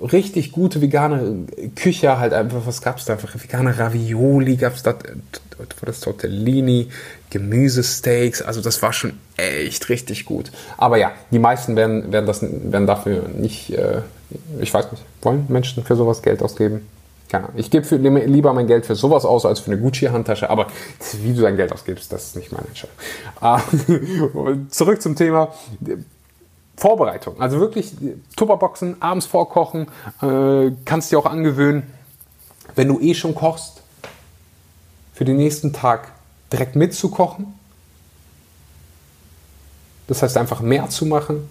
richtig 0.00 0.52
gute 0.52 0.80
vegane 0.80 1.46
Küche, 1.74 2.18
halt 2.18 2.32
einfach, 2.32 2.66
was 2.66 2.82
gab 2.82 2.98
es 2.98 3.04
da? 3.04 3.14
Einfach 3.14 3.34
vegane 3.34 3.78
Ravioli, 3.78 4.56
gab 4.56 4.74
es 4.74 4.82
da, 4.82 4.92
war 4.92 5.66
das 5.86 6.00
Tortellini, 6.00 6.88
Gemüsesteaks, 7.30 8.42
also 8.42 8.60
das 8.60 8.82
war 8.82 8.92
schon 8.92 9.14
echt 9.36 9.88
richtig 9.88 10.24
gut. 10.24 10.50
Aber 10.76 10.96
ja, 10.96 11.12
die 11.30 11.38
meisten 11.38 11.76
werden, 11.76 12.12
werden, 12.12 12.26
das, 12.26 12.42
werden 12.42 12.86
dafür 12.86 13.28
nicht, 13.28 13.72
äh, 13.72 14.02
ich 14.60 14.72
weiß 14.72 14.90
nicht, 14.92 15.04
wollen 15.22 15.46
Menschen 15.48 15.84
für 15.84 15.96
sowas 15.96 16.22
Geld 16.22 16.42
ausgeben? 16.42 16.86
Ja, 17.32 17.48
ich 17.56 17.70
gebe 17.70 17.96
lieber 17.96 18.52
mein 18.52 18.66
Geld 18.66 18.84
für 18.84 18.94
sowas 18.94 19.24
aus 19.24 19.46
als 19.46 19.60
für 19.60 19.72
eine 19.72 19.80
Gucci-Handtasche, 19.80 20.50
aber 20.50 20.66
wie 21.22 21.32
du 21.32 21.40
dein 21.40 21.56
Geld 21.56 21.72
ausgibst, 21.72 22.12
das 22.12 22.26
ist 22.26 22.36
nicht 22.36 22.52
meine 22.52 22.68
Entscheidung. 22.68 22.96
Äh, 24.42 24.68
zurück 24.70 25.00
zum 25.00 25.16
Thema. 25.16 25.52
Vorbereitung. 26.82 27.40
Also 27.40 27.60
wirklich 27.60 27.92
Tupperboxen, 28.36 29.00
abends 29.00 29.26
vorkochen, 29.26 29.86
äh, 30.20 30.72
kannst 30.84 31.12
dir 31.12 31.18
auch 31.20 31.26
angewöhnen, 31.26 31.84
wenn 32.74 32.88
du 32.88 32.98
eh 32.98 33.14
schon 33.14 33.36
kochst, 33.36 33.82
für 35.14 35.24
den 35.24 35.36
nächsten 35.36 35.72
Tag 35.72 36.08
direkt 36.52 36.74
mitzukochen. 36.74 37.54
Das 40.08 40.24
heißt 40.24 40.36
einfach 40.36 40.60
mehr 40.60 40.88
zu 40.88 41.06
machen 41.06 41.48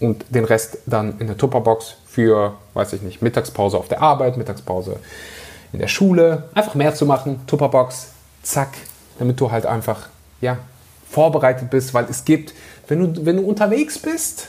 und 0.00 0.24
den 0.30 0.46
Rest 0.46 0.78
dann 0.86 1.18
in 1.18 1.26
der 1.26 1.36
Tupperbox 1.36 1.96
für, 2.06 2.54
weiß 2.72 2.94
ich 2.94 3.02
nicht, 3.02 3.20
Mittagspause 3.20 3.76
auf 3.76 3.88
der 3.88 4.00
Arbeit, 4.00 4.38
Mittagspause 4.38 5.00
in 5.74 5.80
der 5.80 5.88
Schule. 5.88 6.48
Einfach 6.54 6.76
mehr 6.76 6.94
zu 6.94 7.04
machen, 7.04 7.40
Tupperbox, 7.46 8.06
zack, 8.42 8.70
damit 9.18 9.38
du 9.38 9.50
halt 9.50 9.66
einfach, 9.66 10.08
ja, 10.40 10.56
vorbereitet 11.10 11.68
bist, 11.68 11.92
weil 11.92 12.06
es 12.08 12.24
gibt, 12.24 12.54
wenn 12.88 13.12
du, 13.12 13.26
wenn 13.26 13.36
du 13.36 13.42
unterwegs 13.42 13.98
bist, 13.98 14.48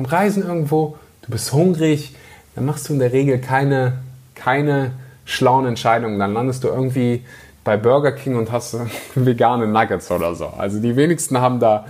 am 0.00 0.06
Reisen 0.06 0.42
irgendwo, 0.42 0.96
du 1.22 1.30
bist 1.30 1.52
hungrig, 1.52 2.14
dann 2.54 2.64
machst 2.64 2.88
du 2.88 2.94
in 2.94 2.98
der 2.98 3.12
Regel 3.12 3.38
keine, 3.38 3.98
keine 4.34 4.92
schlauen 5.26 5.66
Entscheidungen. 5.66 6.18
Dann 6.18 6.32
landest 6.32 6.64
du 6.64 6.68
irgendwie 6.68 7.22
bei 7.64 7.76
Burger 7.76 8.12
King 8.12 8.36
und 8.36 8.50
hast 8.50 8.76
vegane 9.14 9.66
Nuggets 9.66 10.10
oder 10.10 10.34
so. 10.34 10.46
Also 10.46 10.80
die 10.80 10.96
wenigsten 10.96 11.38
haben 11.38 11.60
da, 11.60 11.84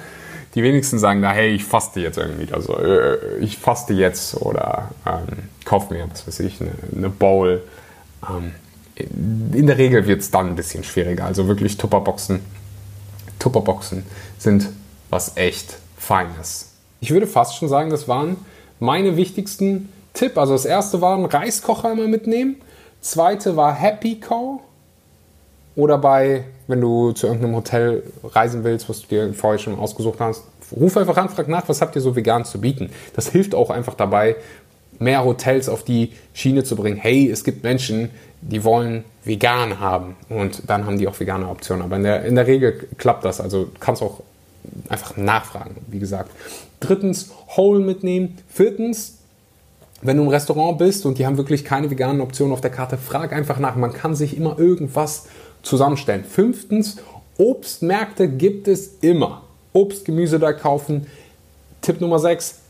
die 0.57 0.65
wenigsten 0.65 0.99
sagen 0.99 1.23
da, 1.23 1.31
hey, 1.31 1.55
ich 1.55 1.65
faste 1.65 2.01
jetzt 2.01 2.19
irgendwie. 2.19 2.53
Also 2.53 2.77
ich 3.41 3.59
faste 3.59 3.95
jetzt 3.95 4.35
oder 4.43 4.91
ähm, 5.07 5.49
kauf 5.65 5.91
mir, 5.91 6.09
was 6.11 6.27
weiß 6.27 6.41
ich, 6.41 6.61
eine, 6.61 6.73
eine 6.95 7.11
Bowl 7.11 7.63
Ähm, 8.29 8.53
in 9.55 9.67
der 9.67 9.79
Regel 9.79 10.07
wird 10.07 10.21
es 10.21 10.31
dann 10.31 10.49
ein 10.49 10.57
bisschen 10.57 10.83
schwieriger. 10.85 11.25
Also 11.25 11.47
wirklich 11.47 11.77
Tupperboxen. 11.79 12.41
Tupperboxen 13.39 14.03
sind 14.37 14.69
was 15.09 15.37
echt 15.37 15.79
Feines. 15.97 16.70
Ich 17.01 17.11
würde 17.11 17.27
fast 17.27 17.57
schon 17.57 17.69
sagen, 17.69 17.91
das 17.91 18.09
waren 18.09 18.37
meine 18.79 19.17
wichtigsten 19.17 19.89
Tipp. 20.13 20.37
Also 20.37 20.53
das 20.53 20.65
erste 20.65 21.01
war 21.01 21.17
ein 21.17 21.25
Reiskocher 21.25 21.93
immer 21.93 22.09
mitnehmen. 22.09 22.57
Zweite 23.01 23.57
war 23.57 23.75
Happy 23.75 24.21
Co. 24.21 24.61
Oder 25.77 25.99
bei, 25.99 26.45
wenn 26.67 26.81
du 26.81 27.13
zu 27.13 27.27
irgendeinem 27.27 27.57
Hotel 27.57 28.03
reisen 28.25 28.65
willst, 28.65 28.89
was 28.89 29.03
du 29.03 29.07
dir 29.07 29.33
vorher 29.33 29.59
schon 29.59 29.79
ausgesucht 29.79 30.21
hast, 30.21 30.43
ruf 30.79 30.97
einfach 30.97 31.17
an, 31.17 31.29
frag 31.29 31.49
nach, 31.49 31.69
was 31.69 31.81
habt 31.81 31.97
ihr 31.97 32.03
so 32.03 32.17
vegan 32.17 32.45
zu 32.45 32.61
bieten. 32.61 32.91
Das 33.15 33.29
hilft 33.29 33.55
auch 33.55 33.71
einfach 33.71 33.95
dabei, 33.95 34.37
mehr 34.99 35.25
Hotels 35.25 35.69
auf 35.69 35.83
die 35.83 36.13
Schiene 36.35 36.65
zu 36.65 36.77
bringen. 36.77 36.99
Hey, 36.99 37.31
es 37.31 37.45
gibt 37.45 37.63
Menschen, 37.63 38.11
die 38.43 38.65
wollen 38.65 39.05
vegan 39.25 39.81
haben 39.81 40.17
und 40.29 40.63
dann 40.69 40.87
haben 40.87 40.99
die 40.99 41.09
auch 41.09 41.19
vegane 41.19 41.49
Optionen. 41.49 41.83
Aber 41.83 41.97
in 41.97 42.03
der, 42.03 42.25
in 42.25 42.35
der 42.35 42.47
Regel 42.47 42.89
klappt 42.99 43.25
das. 43.25 43.41
Also 43.41 43.69
kannst 43.79 44.03
auch 44.03 44.21
einfach 44.89 45.17
nachfragen, 45.17 45.77
wie 45.89 45.99
gesagt. 45.99 46.31
Drittens, 46.81 47.31
Whole 47.57 47.81
mitnehmen. 47.81 48.39
Viertens, 48.49 49.19
wenn 50.03 50.17
du 50.17 50.23
im 50.23 50.29
Restaurant 50.29 50.79
bist 50.79 51.05
und 51.07 51.19
die 51.19 51.27
haben 51.27 51.37
wirklich 51.37 51.65
keine 51.65 51.91
veganen 51.91 52.21
Optionen 52.21 52.53
auf 52.53 52.61
der 52.61 52.71
Karte, 52.71 52.97
frag 52.97 53.33
einfach 53.33 53.59
nach. 53.59 53.77
Man 53.77 53.93
kann 53.93 54.15
sich 54.15 54.37
immer 54.37 54.59
irgendwas 54.59 55.27
zusammenstellen. 55.63 56.25
Fünftens, 56.25 56.97
Obstmärkte 57.37 58.29
gibt 58.29 58.69
es 58.69 58.99
immer. 59.01 59.43
Obst, 59.73 60.05
Gemüse 60.05 60.39
da 60.39 60.53
kaufen. 60.53 61.07
Tipp 61.81 62.01
Nummer 62.01 62.19
6, 62.19 62.61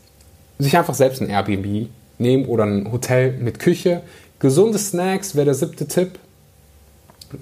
sich 0.59 0.77
einfach 0.77 0.93
selbst 0.93 1.21
ein 1.21 1.29
Airbnb 1.29 1.89
nehmen 2.17 2.45
oder 2.45 2.65
ein 2.65 2.91
Hotel 2.91 3.33
mit 3.33 3.59
Küche. 3.59 4.01
Gesunde 4.39 4.77
Snacks 4.77 5.35
wäre 5.35 5.45
der 5.45 5.53
siebte 5.53 5.87
Tipp. 5.87 6.19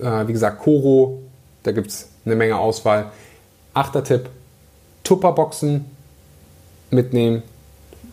Äh, 0.02 0.28
wie 0.28 0.34
gesagt, 0.34 0.60
Koro, 0.60 1.22
da 1.64 1.72
gibt 1.72 1.88
es 1.88 2.10
eine 2.26 2.36
Menge 2.36 2.58
Auswahl. 2.58 3.12
Achter 3.74 4.04
Tipp, 4.04 4.30
Tupperboxen 5.10 5.86
mitnehmen, 6.92 7.42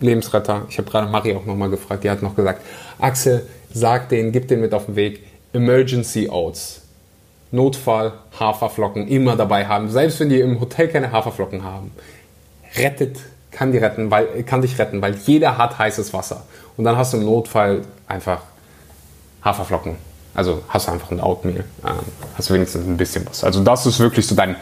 Lebensretter. 0.00 0.64
Ich 0.70 0.78
habe 0.78 0.90
gerade 0.90 1.10
Marie 1.10 1.34
auch 1.34 1.44
nochmal 1.44 1.68
gefragt, 1.68 2.04
die 2.04 2.10
hat 2.10 2.22
noch 2.22 2.34
gesagt, 2.34 2.62
Axel, 2.98 3.46
sag 3.70 4.08
den, 4.08 4.32
gib 4.32 4.48
den 4.48 4.62
mit 4.62 4.72
auf 4.72 4.86
den 4.86 4.96
Weg. 4.96 5.22
Emergency 5.52 6.30
Oats. 6.30 6.80
Notfall 7.50 8.14
Haferflocken 8.40 9.08
immer 9.08 9.36
dabei 9.36 9.66
haben. 9.66 9.90
Selbst 9.90 10.20
wenn 10.20 10.30
die 10.30 10.40
im 10.40 10.58
Hotel 10.58 10.88
keine 10.88 11.12
Haferflocken 11.12 11.64
haben. 11.64 11.92
Rettet, 12.76 13.18
kann, 13.50 13.72
die 13.72 13.78
retten, 13.78 14.10
weil, 14.10 14.42
kann 14.44 14.62
dich 14.62 14.78
retten, 14.78 15.02
weil 15.02 15.16
jeder 15.16 15.58
hat 15.58 15.78
heißes 15.78 16.14
Wasser. 16.14 16.44
Und 16.78 16.84
dann 16.84 16.96
hast 16.96 17.12
du 17.12 17.18
im 17.18 17.26
Notfall 17.26 17.82
einfach 18.08 18.40
Haferflocken. 19.44 19.96
Also 20.36 20.62
hast 20.68 20.86
du 20.86 20.92
einfach 20.92 21.10
ein 21.10 21.20
Oatmeal. 21.20 21.64
Ähm, 21.84 21.92
hast 22.36 22.52
wenigstens 22.52 22.86
ein 22.86 22.96
bisschen 22.96 23.26
was. 23.26 23.42
Also 23.42 23.64
das 23.64 23.86
ist 23.86 23.98
wirklich 23.98 24.26
so 24.26 24.34
dein 24.34 24.54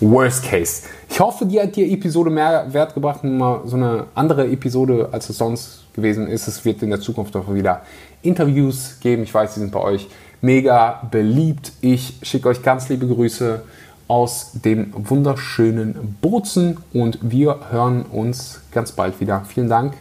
Worst 0.00 0.44
Case. 0.44 0.82
Ich 1.08 1.18
hoffe, 1.18 1.46
dir 1.46 1.62
hat 1.62 1.74
die 1.74 1.92
Episode 1.92 2.30
mehr 2.30 2.66
Wert 2.72 2.94
gebracht. 2.94 3.24
Mal 3.24 3.62
so 3.64 3.76
eine 3.76 4.04
andere 4.14 4.46
Episode, 4.46 5.08
als 5.10 5.30
es 5.30 5.38
sonst 5.38 5.84
gewesen 5.94 6.28
ist. 6.28 6.48
Es 6.48 6.64
wird 6.64 6.82
in 6.82 6.90
der 6.90 7.00
Zukunft 7.00 7.34
auch 7.34 7.52
wieder 7.52 7.82
Interviews 8.20 8.98
geben. 9.00 9.22
Ich 9.22 9.32
weiß, 9.32 9.54
die 9.54 9.60
sind 9.60 9.72
bei 9.72 9.80
euch 9.80 10.06
mega 10.42 11.02
beliebt. 11.10 11.72
Ich 11.80 12.18
schicke 12.22 12.48
euch 12.48 12.62
ganz 12.62 12.90
liebe 12.90 13.06
Grüße 13.06 13.62
aus 14.08 14.50
dem 14.52 14.92
wunderschönen 14.94 16.18
Bozen 16.20 16.76
und 16.92 17.18
wir 17.22 17.70
hören 17.70 18.02
uns 18.02 18.60
ganz 18.70 18.92
bald 18.92 19.18
wieder. 19.20 19.42
Vielen 19.48 19.70
Dank 19.70 19.94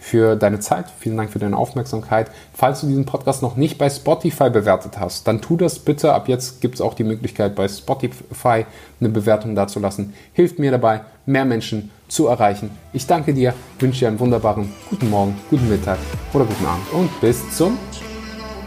für 0.00 0.34
deine 0.34 0.58
Zeit, 0.58 0.86
vielen 0.98 1.16
Dank 1.16 1.30
für 1.30 1.38
deine 1.38 1.56
Aufmerksamkeit. 1.56 2.30
Falls 2.54 2.80
du 2.80 2.88
diesen 2.88 3.04
Podcast 3.04 3.42
noch 3.42 3.56
nicht 3.56 3.78
bei 3.78 3.88
Spotify 3.90 4.48
bewertet 4.50 4.98
hast, 4.98 5.28
dann 5.28 5.42
tu 5.42 5.56
das 5.56 5.78
bitte. 5.78 6.14
Ab 6.14 6.26
jetzt 6.26 6.60
gibt 6.62 6.76
es 6.76 6.80
auch 6.80 6.94
die 6.94 7.04
Möglichkeit, 7.04 7.54
bei 7.54 7.68
Spotify 7.68 8.64
eine 8.98 9.08
Bewertung 9.10 9.54
dazulassen. 9.54 10.14
Hilft 10.32 10.58
mir 10.58 10.70
dabei, 10.70 11.02
mehr 11.26 11.44
Menschen 11.44 11.90
zu 12.08 12.26
erreichen. 12.26 12.70
Ich 12.92 13.06
danke 13.06 13.34
dir, 13.34 13.54
wünsche 13.78 14.00
dir 14.00 14.08
einen 14.08 14.18
wunderbaren 14.18 14.72
guten 14.88 15.10
Morgen, 15.10 15.38
guten 15.50 15.68
Mittag 15.68 15.98
oder 16.32 16.46
guten 16.46 16.66
Abend 16.66 16.92
und 16.92 17.20
bis 17.20 17.54
zum 17.54 17.78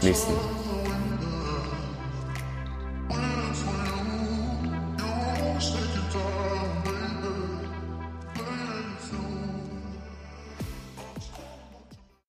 nächsten 0.02 0.32
Mal. 0.32 0.53